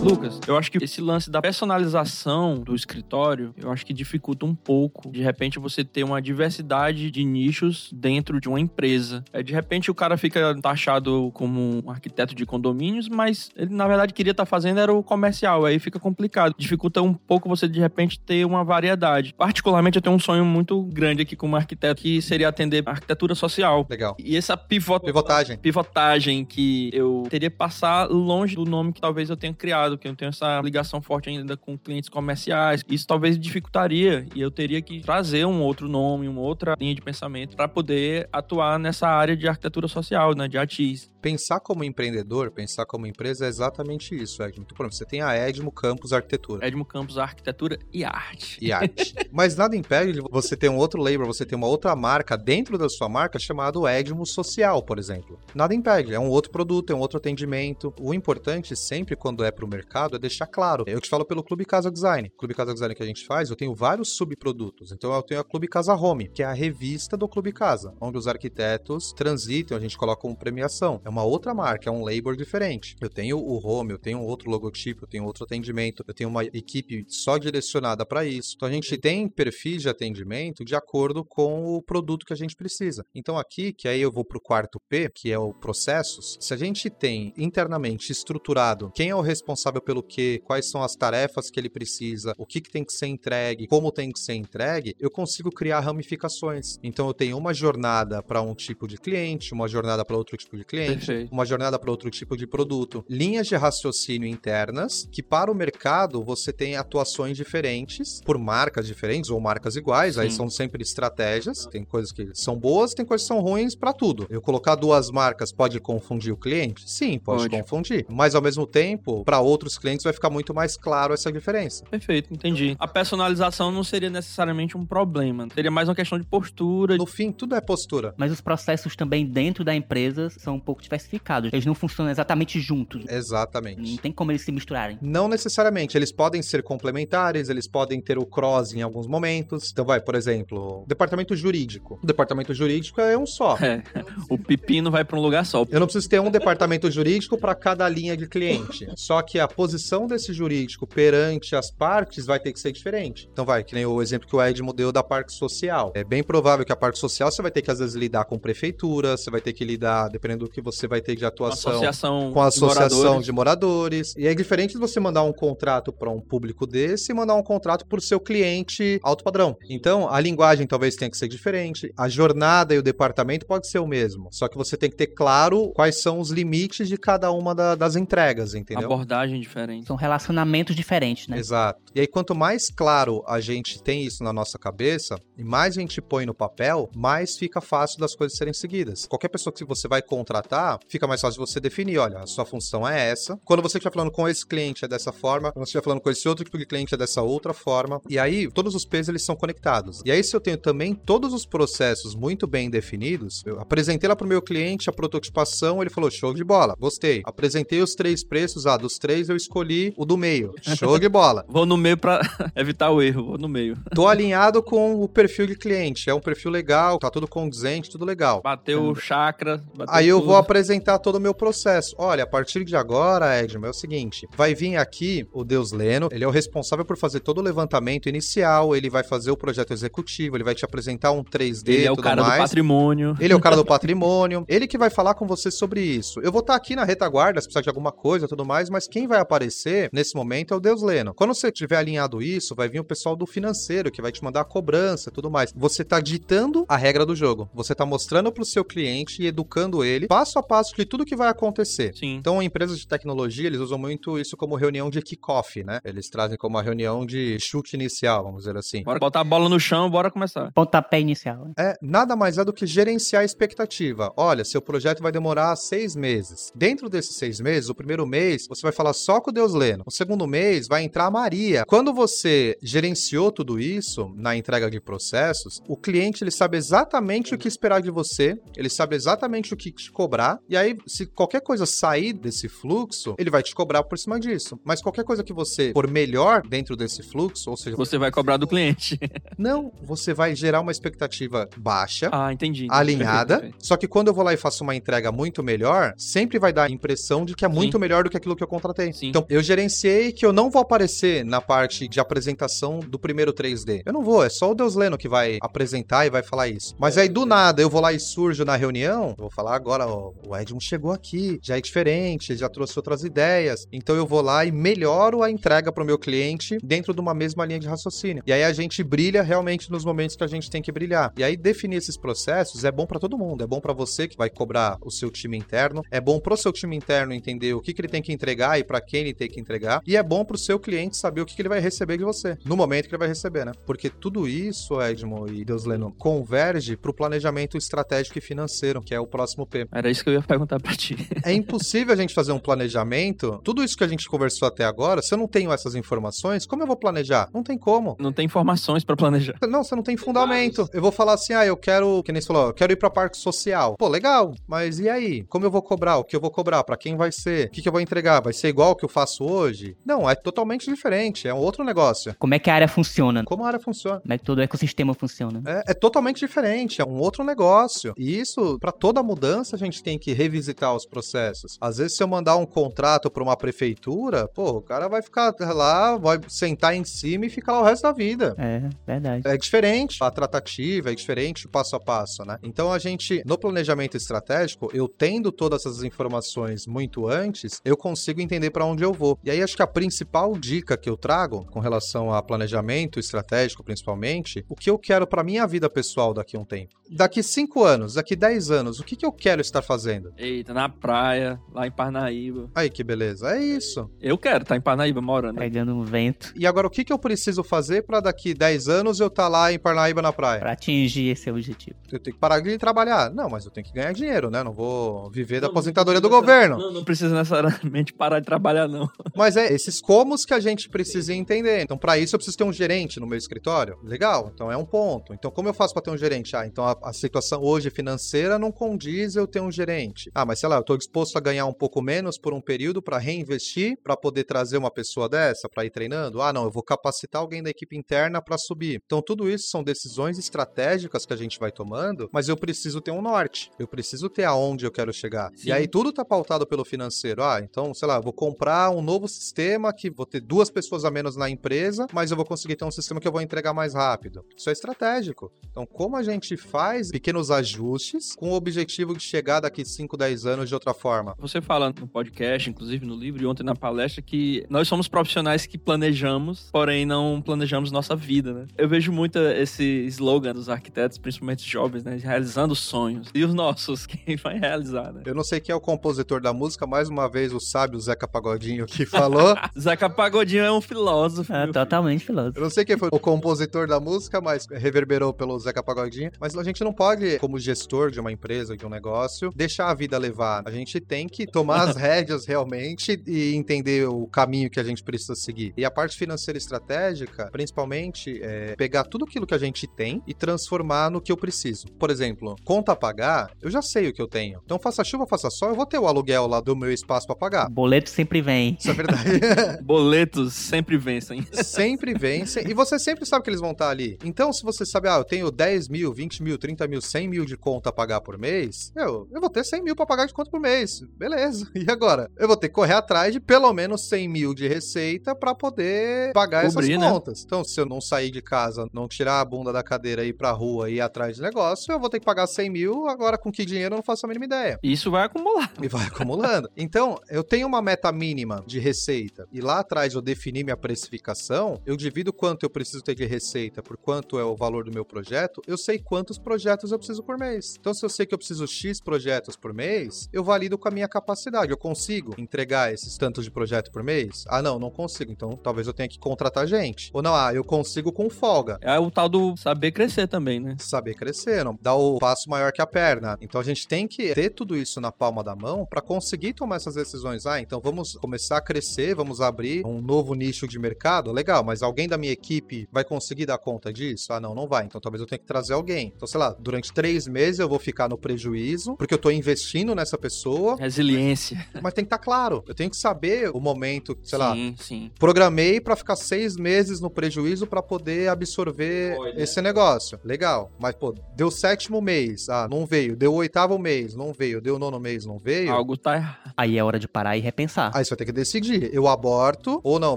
[0.06, 4.54] Lucas, eu acho que esse lance da personalização do escritório, eu acho que dificulta um
[4.54, 5.10] pouco.
[5.10, 9.26] De repente você ter uma diversidade de nichos dentro de uma empresa.
[9.34, 13.88] É, de repente o cara fica taxado como um arquiteto de condomínios, mas ele na
[13.88, 15.66] verdade queria estar fazendo era o comercial.
[15.66, 16.54] Aí fica complicado.
[16.56, 19.34] Dificulta um pouco você de repente ter uma variedade.
[19.36, 23.34] Particularmente eu tenho um sonho muito grande aqui como arquiteto que seria atender a arquitetura
[23.34, 23.88] social.
[23.90, 24.16] Legal.
[24.20, 25.04] E essa pivot...
[25.04, 25.58] Pivotagem.
[25.58, 30.08] pivotagem que eu teria que passar longe do nome que talvez eu tenha criado, que
[30.08, 32.84] eu não tenho essa ligação forte ainda com clientes comerciais.
[32.90, 37.02] Isso talvez dificultaria e eu teria que trazer um outro nome, uma outra linha de
[37.02, 41.12] pensamento para poder atuar nessa área de arquitetura social, né, de ATIS.
[41.22, 44.64] Pensar como empreendedor, pensar como empresa é exatamente isso, Edmo.
[44.64, 46.68] Por exemplo, você tem a Edmo Campus Arquitetura.
[46.68, 48.60] Edmo Campos Arquitetura e Arte.
[48.62, 49.16] E arte.
[49.34, 52.78] Mas nada impede de você ter um outro label, você ter uma outra marca dentro
[52.78, 55.40] da sua marca chamado Edmo Social, por exemplo.
[55.56, 57.92] Nada impede, é um outro produto, é um outro atendimento.
[58.00, 59.85] O importante sempre quando é para o mercado
[60.16, 60.84] é deixar claro.
[60.88, 62.30] Eu te falo pelo Clube Casa Design.
[62.34, 64.92] O Clube Casa Design que a gente faz, eu tenho vários subprodutos.
[64.92, 68.18] Então eu tenho a Clube Casa Home, que é a revista do Clube Casa, onde
[68.18, 71.02] os arquitetos transitam, a gente coloca como premiação.
[71.06, 72.96] É uma outra marca, é um label diferente.
[73.00, 76.44] Eu tenho o home, eu tenho outro logotipo, eu tenho outro atendimento, eu tenho uma
[76.44, 78.54] equipe só direcionada para isso.
[78.56, 82.56] Então a gente tem perfis de atendimento de acordo com o produto que a gente
[82.56, 83.06] precisa.
[83.14, 86.54] Então aqui, que aí eu vou para o quarto P, que é o processos, se
[86.54, 91.50] a gente tem internamente estruturado quem é o responsável pelo que, quais são as tarefas
[91.50, 94.96] que ele precisa, o que, que tem que ser entregue, como tem que ser entregue,
[95.00, 96.78] eu consigo criar ramificações.
[96.84, 100.58] Então eu tenho uma jornada para um tipo de cliente, uma jornada para outro tipo
[100.58, 101.32] de cliente, Perfeito.
[101.32, 103.04] uma jornada para outro tipo de produto.
[103.10, 109.30] Linhas de raciocínio internas que para o mercado você tem atuações diferentes por marcas diferentes
[109.30, 110.38] ou marcas iguais, aí Sim.
[110.38, 111.66] são sempre estratégias.
[111.68, 114.26] Tem coisas que são boas, tem coisas que são ruins para tudo.
[114.30, 116.90] Eu colocar duas marcas pode confundir o cliente?
[116.90, 117.50] Sim, pode, Pode.
[117.62, 118.06] confundir.
[118.10, 121.84] Mas ao mesmo tempo, para outros clientes vai ficar muito mais claro essa diferença.
[121.86, 122.76] Perfeito, entendi.
[122.80, 125.48] A personalização não seria necessariamente um problema.
[125.54, 126.98] Seria mais uma questão de postura.
[126.98, 128.14] No fim, tudo é postura.
[128.18, 131.52] Mas os processos também dentro da empresa são um pouco diversificados.
[131.54, 133.06] Eles não funcionam exatamente juntos.
[133.08, 133.92] Exatamente.
[133.92, 134.98] Não tem como eles se misturarem.
[135.02, 139.72] Não necessariamente, eles podem ser complementares, eles podem ter o cross em alguns momentos.
[139.72, 142.00] Então vai, por exemplo, departamento jurídico.
[142.04, 143.58] O departamento jurídico é um só.
[143.58, 143.84] É,
[144.30, 145.66] o pepino vai para um lugar só.
[145.70, 148.88] Eu não preciso ter um departamento jurídico para cada linha de cliente.
[148.96, 153.30] Só que a posição desse jurídico perante as partes vai ter que ser diferente.
[153.32, 155.92] Então vai, que nem o exemplo que o Edmo deu da parte social.
[155.96, 158.38] É bem provável que a parte social você vai ter que às vezes lidar com
[158.38, 162.32] prefeitura, você vai ter que lidar, dependendo do que você vai ter de atuação, Associação
[162.34, 163.26] com a associação moradores.
[163.26, 164.14] de moradores.
[164.18, 167.44] E é diferente de você mandar um contrato para um público desse e mandar um
[167.44, 169.56] contrato para o seu cliente alto padrão.
[169.70, 173.80] Então, a linguagem talvez tenha que ser diferente, a jornada e o departamento pode ser
[173.80, 174.30] o mesmo.
[174.32, 177.76] Só que você tem que ter claro quais são os limites de cada uma da-
[177.76, 178.86] das entregas, entendeu?
[178.86, 179.88] abordagem linguagem diferente.
[179.88, 181.38] São relacionamentos diferentes, né?
[181.38, 181.82] Exato.
[181.94, 185.82] E aí, quanto mais claro a gente tem isso na nossa cabeça, e mais a
[185.82, 189.06] gente põe no papel, mais fica fácil das coisas serem seguidas.
[189.08, 192.88] Qualquer pessoa que você vai contratar, fica mais fácil você definir, olha, a sua função
[192.88, 193.40] é essa.
[193.44, 196.10] Quando você estiver falando com esse cliente é dessa forma, quando você estiver falando com
[196.10, 198.02] esse outro cliente é dessa outra forma.
[198.10, 200.02] E aí, todos os pesos eles são conectados.
[200.06, 204.16] E aí, se eu tenho também todos os processos muito bem definidos, eu apresentei lá
[204.16, 207.22] para o meu cliente a prototipação, ele falou, show de bola, gostei.
[207.26, 210.54] Apresentei os três preços, ah, dos três eu escolhi o do meio.
[210.62, 211.46] Show de bola.
[211.50, 212.20] Vou no meio para
[212.56, 213.78] evitar o erro, vou no meio.
[213.94, 218.06] Tô alinhado com o perfil de cliente, é um perfil legal, tá tudo condizente, tudo
[218.06, 218.42] legal.
[218.42, 219.64] Bateu o chakra.
[219.76, 220.28] Bateu Aí eu tudo.
[220.28, 221.96] vou apresentar todo o meu processo.
[221.98, 226.10] Olha, a partir de agora, Edmund, é o seguinte: vai vir aqui o Deus Leno,
[226.12, 229.72] ele é o responsável por fazer todo o levantamento inicial, ele vai fazer o projeto
[229.74, 232.36] executivo, ele vai te apresentar um 3D Ele é o cara mais.
[232.36, 233.16] do patrimônio.
[233.20, 234.46] Ele é o cara do patrimônio.
[234.48, 236.20] Ele que vai falar com você sobre isso.
[236.22, 238.88] Eu vou estar aqui na retaguarda, se precisar de alguma coisa e tudo mais, mas
[238.88, 241.14] quem vai aparecer nesse momento é o Deus Leno.
[241.14, 244.42] Quando você tiver alinhado isso, vai vir o pessoal do financeiro, que vai te mandar
[244.42, 245.52] a cobrança e tudo mais.
[245.56, 247.50] Você tá ditando a regra do jogo.
[247.54, 251.16] Você tá mostrando pro seu cliente e educando ele passo a passo de tudo que
[251.16, 251.94] vai acontecer.
[251.96, 252.16] Sim.
[252.16, 255.80] Então, empresas de tecnologia, eles usam muito isso como reunião de kickoff, né?
[255.84, 258.84] Eles trazem como uma reunião de chute inicial, vamos dizer assim.
[258.84, 260.52] Bora botar a bola no chão, bora começar.
[260.54, 261.46] Pontapé inicial.
[261.46, 261.54] né?
[261.58, 264.12] É, nada mais é do que gerenciar a expectativa.
[264.16, 266.52] Olha, seu projeto vai demorar seis meses.
[266.56, 269.84] Dentro desses seis meses, o primeiro mês, você vai falar só com o Deus Leno.
[269.86, 271.64] O segundo mês, vai entrar a Maria.
[271.68, 277.38] Quando você gerenciou tudo isso na entrega de processos, o cliente ele sabe exatamente o
[277.38, 281.42] que esperar de você, ele sabe exatamente o que te cobrar, e aí, se qualquer
[281.42, 284.60] coisa sair desse fluxo, ele vai te cobrar por cima disso.
[284.64, 288.38] Mas qualquer coisa que você for melhor dentro desse fluxo, ou seja, Você vai cobrar
[288.38, 289.00] do cliente.
[289.38, 292.66] não, você vai gerar uma expectativa baixa Ah, entendi.
[292.72, 293.36] alinhada.
[293.36, 293.68] Perfeito, perfeito.
[293.68, 296.64] Só que quando eu vou lá e faço uma entrega muito melhor, sempre vai dar
[296.64, 298.95] a impressão de que é muito melhor do que aquilo que eu contratei.
[298.96, 299.10] Sim.
[299.10, 303.84] Então, eu gerenciei que eu não vou aparecer na parte de apresentação do primeiro 3D.
[303.86, 306.74] Eu não vou, é só o Deus Leno que vai apresentar e vai falar isso.
[306.80, 309.86] Mas aí do nada eu vou lá e surjo na reunião, eu vou falar agora,
[309.86, 313.68] ó, o Edmund chegou aqui, já é diferente, já trouxe outras ideias.
[313.72, 317.14] Então eu vou lá e melhoro a entrega para o meu cliente dentro de uma
[317.14, 318.24] mesma linha de raciocínio.
[318.26, 321.12] E aí a gente brilha realmente nos momentos que a gente tem que brilhar.
[321.18, 323.44] E aí definir esses processos é bom para todo mundo.
[323.44, 326.52] É bom para você que vai cobrar o seu time interno, é bom pro seu
[326.52, 329.30] time interno entender o que, que ele tem que entregar e para quem ele tem
[329.30, 331.98] que entregar, e é bom pro seu cliente saber o que, que ele vai receber
[331.98, 333.52] de você no momento que ele vai receber, né?
[333.66, 339.00] Porque tudo isso, Edmo e Deus Leno, converge pro planejamento estratégico e financeiro, que é
[339.00, 339.68] o próximo P.
[339.72, 340.96] Era isso que eu ia perguntar pra ti.
[341.24, 343.40] É impossível a gente fazer um planejamento.
[343.44, 346.64] Tudo isso que a gente conversou até agora, se eu não tenho essas informações, como
[346.64, 347.30] eu vou planejar?
[347.34, 347.96] Não tem como.
[348.00, 349.36] Não tem informações pra planejar.
[349.48, 350.68] Não, você não tem fundamento.
[350.74, 352.90] Eu vou falar assim, ah, eu quero, que nem você falou, eu quero ir pra
[352.90, 353.76] parque social.
[353.78, 355.24] Pô, legal, mas e aí?
[355.24, 355.98] Como eu vou cobrar?
[355.98, 356.64] O que eu vou cobrar?
[356.64, 357.48] Pra quem vai ser?
[357.48, 358.22] O que, que eu vou entregar?
[358.22, 359.78] Vai ser igual ao que eu faço hoje?
[359.86, 361.28] Não, é totalmente diferente.
[361.28, 362.16] É um outro negócio.
[362.20, 363.24] Como é que a área funciona?
[363.24, 364.00] Como a área funciona?
[364.02, 365.42] Como é que todo o ecossistema funciona?
[365.46, 367.94] É, é totalmente diferente, é um outro negócio.
[367.98, 371.58] E isso, para toda mudança, a gente tem que revisitar os processos.
[371.60, 375.34] Às vezes, se eu mandar um contrato para uma prefeitura, pô, o cara vai ficar
[375.40, 378.36] lá, vai sentar em cima e ficar lá o resto da vida.
[378.38, 379.28] É, verdade.
[379.28, 382.38] É diferente a tratativa, é diferente o passo a passo, né?
[382.44, 388.22] Então a gente, no planejamento estratégico, eu tendo todas essas informações muito antes, eu consigo
[388.22, 389.20] entender para onde eu vou.
[389.22, 393.62] E aí acho que a principal dica que eu trago com relação a planejamento estratégico,
[393.66, 396.74] principalmente, o que eu quero para minha vida pessoal daqui a um tempo.
[396.90, 400.14] Daqui cinco anos, daqui 10 anos, o que, que eu quero estar fazendo?
[400.18, 402.50] Eita, na praia, lá em Parnaíba.
[402.56, 403.90] Aí que beleza, é isso.
[404.00, 405.38] Eu quero estar em Parnaíba morando.
[405.38, 409.00] Pegando um vento E agora o que, que eu preciso fazer para daqui 10 anos
[409.00, 410.40] eu estar lá em Parnaíba na praia?
[410.40, 411.76] pra atingir esse objetivo.
[411.92, 413.12] Eu tenho que parar de trabalhar.
[413.12, 414.44] Não, mas eu tenho que ganhar dinheiro, né?
[414.44, 416.58] Não vou viver da Não, aposentadoria do não governo.
[416.58, 418.90] Não, não precisa necessariamente parar de trabalhar, não.
[419.16, 421.62] Mas é esses comos que a gente precisa entender.
[421.62, 423.78] Então, para isso, eu preciso ter um gerente no meu escritório.
[423.84, 425.14] Legal, então é um ponto.
[425.14, 426.36] Então, como eu faço para ter um gerente?
[426.36, 430.10] Ah, então a, a situação hoje financeira não condiz eu ter um gerente.
[430.14, 432.82] Ah, mas sei lá, eu estou disposto a ganhar um pouco menos por um período
[432.82, 436.22] para reinvestir, para poder trazer uma pessoa dessa, para ir treinando.
[436.22, 438.82] Ah, não, eu vou capacitar alguém da equipe interna para subir.
[438.86, 442.92] Então, tudo isso são decisões estratégicas que a gente vai tomando, mas eu preciso ter
[442.92, 443.52] um norte.
[443.58, 445.30] Eu preciso ter aonde eu quero chegar.
[445.36, 445.50] Sim.
[445.50, 447.24] E aí tudo tá pautado pelo financeiro.
[447.24, 448.35] Ah, então, sei lá, eu vou comprar
[448.76, 452.26] um novo sistema que vou ter duas pessoas a menos na empresa, mas eu vou
[452.26, 454.24] conseguir ter um sistema que eu vou entregar mais rápido.
[454.36, 455.32] Isso é estratégico.
[455.50, 460.26] Então, como a gente faz pequenos ajustes com o objetivo de chegar daqui 5, 10
[460.26, 461.16] anos de outra forma?
[461.20, 465.46] Você fala no podcast, inclusive no livro e ontem na palestra, que nós somos profissionais
[465.46, 468.48] que planejamos, porém não planejamos nossa vida, né?
[468.58, 471.98] Eu vejo muito esse slogan dos arquitetos, principalmente jovens, né?
[471.98, 473.10] Realizando sonhos.
[473.14, 475.04] E os nossos, quem vai realizar, né?
[475.06, 478.08] Eu não sei quem é o compositor da música, mais uma vez o sábio Zeca
[478.08, 478.25] Pagodinho
[478.68, 479.36] que falou.
[479.60, 481.32] Zeca Pagodinho é um filósofo.
[481.32, 482.38] É, totalmente filósofo.
[482.38, 486.12] Eu não sei quem foi o compositor da música, mas reverberou pelo Zeca Pagodinho.
[486.20, 489.74] Mas a gente não pode, como gestor de uma empresa, de um negócio, deixar a
[489.74, 490.44] vida levar.
[490.46, 494.84] A gente tem que tomar as rédeas realmente e entender o caminho que a gente
[494.84, 495.54] precisa seguir.
[495.56, 500.14] E a parte financeira estratégica, principalmente, é pegar tudo aquilo que a gente tem e
[500.14, 501.68] transformar no que eu preciso.
[501.80, 504.42] Por exemplo, conta a pagar, eu já sei o que eu tenho.
[504.44, 507.16] Então, faça chuva, faça sol, eu vou ter o aluguel lá do meu espaço para
[507.16, 507.50] pagar.
[507.50, 508.58] Boleto sempre vem.
[508.60, 509.10] Isso é verdade.
[509.64, 511.26] Boletos sempre vencem.
[511.32, 512.48] sempre vencem.
[512.48, 513.98] E você sempre sabe que eles vão estar ali.
[514.04, 517.26] Então, se você sabe, ah, eu tenho 10 mil, 20 mil, 30 mil, 100 mil
[517.26, 520.14] de conta a pagar por mês, eu, eu vou ter 100 mil pra pagar de
[520.14, 520.82] conta por mês.
[520.98, 521.46] Beleza.
[521.56, 522.12] E agora?
[522.18, 526.14] Eu vou ter que correr atrás de pelo menos 100 mil de receita pra poder
[526.14, 526.92] pagar Cobrir, essas né?
[526.92, 527.24] contas.
[527.26, 530.14] Então, se eu não sair de casa, não tirar a bunda da cadeira e ir
[530.14, 532.88] pra rua e ir atrás de negócio, eu vou ter que pagar 100 mil.
[532.88, 534.60] Agora, com que dinheiro eu não faço a mínima ideia.
[534.62, 535.52] Isso vai acumular.
[535.62, 536.50] E vai acumulando.
[536.56, 538.05] Então, eu tenho uma meta mínima
[538.46, 539.28] de receita.
[539.32, 541.62] E lá atrás eu defini minha precificação.
[541.66, 544.86] Eu divido quanto eu preciso ter de receita por quanto é o valor do meu
[544.86, 545.42] projeto.
[545.48, 547.56] Eu sei quantos projetos eu preciso por mês.
[547.60, 550.72] Então, se eu sei que eu preciso X projetos por mês, eu valido com a
[550.72, 551.52] minha capacidade.
[551.52, 554.26] Eu consigo entregar esses tantos de projeto por mês?
[554.28, 555.12] Ah, não, não consigo.
[555.12, 556.90] Então, talvez eu tenha que contratar gente.
[556.94, 560.56] Ou não, ah, eu consigo com folga É o tal do saber crescer também, né?
[560.60, 563.18] saber crescer, não dar o passo maior que a perna.
[563.22, 566.58] Então a gente tem que ter tudo isso na palma da mão para conseguir tomar
[566.58, 567.26] essas decisões.
[567.26, 571.12] Ah, então vamos começar a crescer, vamos abrir um novo nicho de mercado.
[571.12, 574.12] Legal, mas alguém da minha equipe vai conseguir dar conta disso?
[574.14, 574.66] Ah, não, não vai.
[574.66, 575.94] Então talvez eu tenha que trazer alguém.
[575.96, 579.74] Então, sei lá, durante três meses eu vou ficar no prejuízo porque eu tô investindo
[579.76, 581.46] nessa pessoa, Resiliência.
[581.62, 582.44] mas tem que estar claro.
[582.48, 584.92] Eu tenho que saber o momento, sei lá, sim, sim.
[585.00, 589.22] Programei pra ficar seis meses no prejuízo pra poder absorver Olha.
[589.22, 590.00] esse negócio.
[590.04, 590.52] Legal.
[590.60, 592.96] Mas, pô, deu sétimo mês, ah, não veio.
[592.96, 594.42] Deu oitavo mês, não veio.
[594.42, 595.52] Deu nono mês, não veio.
[595.52, 596.34] Algo tá errado.
[596.36, 597.72] Aí é hora de parar e repensar.
[597.74, 598.74] Aí você vai ter que decidir.
[598.74, 599.96] Eu aborto ou não,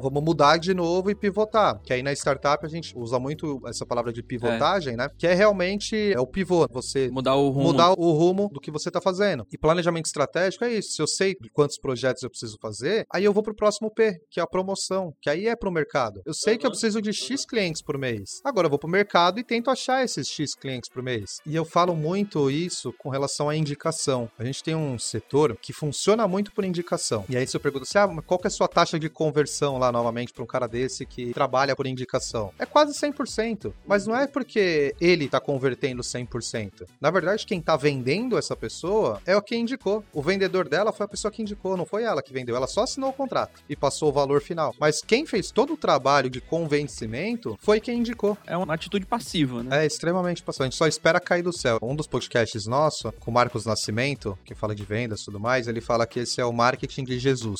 [0.01, 1.81] vamos mudar de novo e pivotar.
[1.83, 5.09] Que aí na startup a gente usa muito essa palavra de pivotagem, né?
[5.19, 6.67] Que é realmente é o pivô.
[6.71, 7.65] Você Mudar o rumo.
[7.65, 9.47] mudar o rumo do que você tá fazendo.
[9.53, 10.93] E planejamento estratégico é isso.
[10.93, 14.19] Se eu sei de quantos projetos eu preciso fazer, aí eu vou pro próximo P,
[14.31, 16.21] que é a promoção, que aí é pro mercado.
[16.27, 18.41] Eu sei que eu preciso de X clientes por mês.
[18.45, 21.39] Agora eu vou pro mercado e tento achar esses X clientes por mês.
[21.47, 24.31] E eu falo muito isso com relação à indicação.
[24.39, 27.25] A gente tem um setor que funciona muito por indicação.
[27.29, 29.79] E aí se eu pergunto assim, ah, qual que é a sua taxa de conversão
[29.79, 32.53] lá novamente para um cara desse que trabalha por indicação?
[32.59, 33.73] É quase 100%.
[33.87, 36.87] Mas não é porque ele tá convertendo 100%.
[37.01, 40.05] Na verdade, quem tá vendendo essa pessoa é o que indicou.
[40.13, 42.57] O vendedor dela foi a pessoa que indicou, não foi ela que vendeu.
[42.57, 44.75] Ela só assinou o contrato e passou o valor final.
[44.79, 48.37] Mas quem fez todo o trabalho de convencimento foi quem indicou.
[48.47, 49.85] É uma atitude passiva, né?
[49.85, 50.65] É extremamente passivo.
[50.65, 51.79] A gente só espera cair do céu.
[51.83, 55.69] Um dos podcasts nosso, com o Marcos Nascimento, que fala de vendas e tudo mais,
[55.69, 57.58] ele fala que esse é o marketing de Jesus.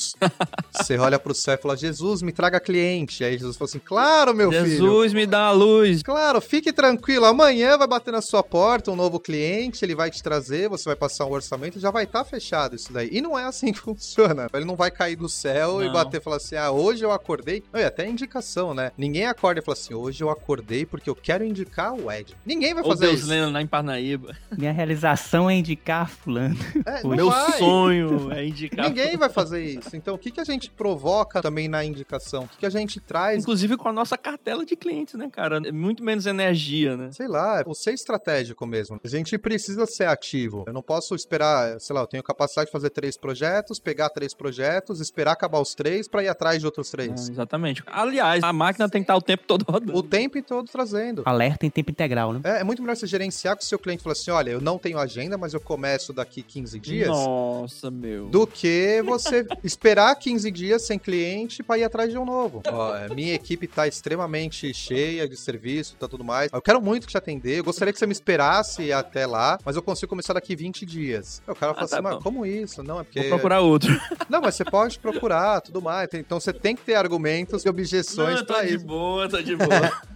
[0.73, 3.25] Você olha pro céu e fala, Jesus, me traga cliente.
[3.25, 4.67] Aí Jesus fala assim, claro, meu filho.
[4.67, 6.03] Jesus me dá a luz.
[6.03, 7.25] Claro, fique tranquilo.
[7.25, 10.97] Amanhã vai bater na sua porta um novo cliente, ele vai te trazer, você vai
[10.97, 13.09] passar um orçamento, já vai estar fechado isso daí.
[13.13, 14.49] E não é assim que funciona.
[14.55, 15.93] Ele não vai cair do céu e Não.
[15.93, 17.63] bater e falar assim: ah, hoje eu acordei.
[17.73, 18.93] Não, e até indicação, né?
[18.97, 22.37] Ninguém acorda e fala assim: hoje eu acordei porque eu quero indicar o Ed.
[22.45, 23.29] Ninguém vai Ou fazer Deus isso.
[23.29, 24.37] lendo lá em Parnaíba.
[24.57, 26.57] Minha realização é indicar fulano.
[26.87, 27.59] É, Meu vai.
[27.59, 28.89] sonho é indicar.
[28.89, 29.88] Ninguém vai fazer isso.
[29.97, 32.45] Então, o que, que a gente provoca também na indicação?
[32.45, 35.61] O que, que a gente traz Inclusive com a nossa cartela de clientes, né, cara?
[35.65, 37.11] É muito menos energia, né?
[37.13, 39.01] Sei lá, ou ser estratégico mesmo.
[39.03, 40.65] A gente precisa ser ativo.
[40.67, 44.35] Eu não posso esperar, sei lá, eu tenho capacidade de fazer três projetos, pegar três
[44.35, 47.29] projetos, esperar acabar os três pra ir atrás de outros É, três.
[47.29, 47.83] exatamente.
[47.87, 49.97] Aliás, a máquina tem que estar o tempo todo rodando.
[49.97, 51.23] O tempo todo trazendo.
[51.25, 52.41] Alerta em tempo integral, né?
[52.45, 54.61] É, é muito melhor você gerenciar com o seu cliente e falar assim: olha, eu
[54.61, 57.09] não tenho agenda, mas eu começo daqui 15 dias.
[57.09, 58.29] Nossa, meu.
[58.29, 59.45] Do que você
[59.79, 62.63] esperar 15 dias sem cliente pra ir atrás de um novo.
[62.67, 66.51] Ó, é, minha equipe tá extremamente cheia de serviço e tá tudo mais.
[66.53, 67.61] Eu quero muito te atender.
[67.61, 71.41] Eu gostaria que você me esperasse até lá, mas eu consigo começar daqui 20 dias.
[71.47, 72.83] Aí O cara fala Ah, tá assim, mas como isso?
[72.83, 73.21] Não, é porque.
[73.21, 73.89] Vou procurar outro.
[74.29, 76.09] Não, mas você pode procurar, tudo mais.
[76.13, 78.85] Então você tem que ter argumentos e objeções Não, tá pra de isso.
[78.85, 79.69] boa, tá de boa.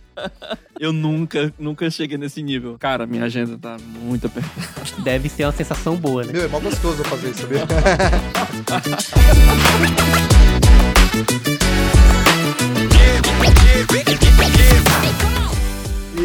[0.78, 2.76] Eu nunca, nunca cheguei nesse nível.
[2.78, 5.02] Cara, minha agenda tá muito apertada.
[5.02, 6.32] Deve ser uma sensação boa, né?
[6.32, 7.66] Meu, é mó gostoso fazer isso, sabia?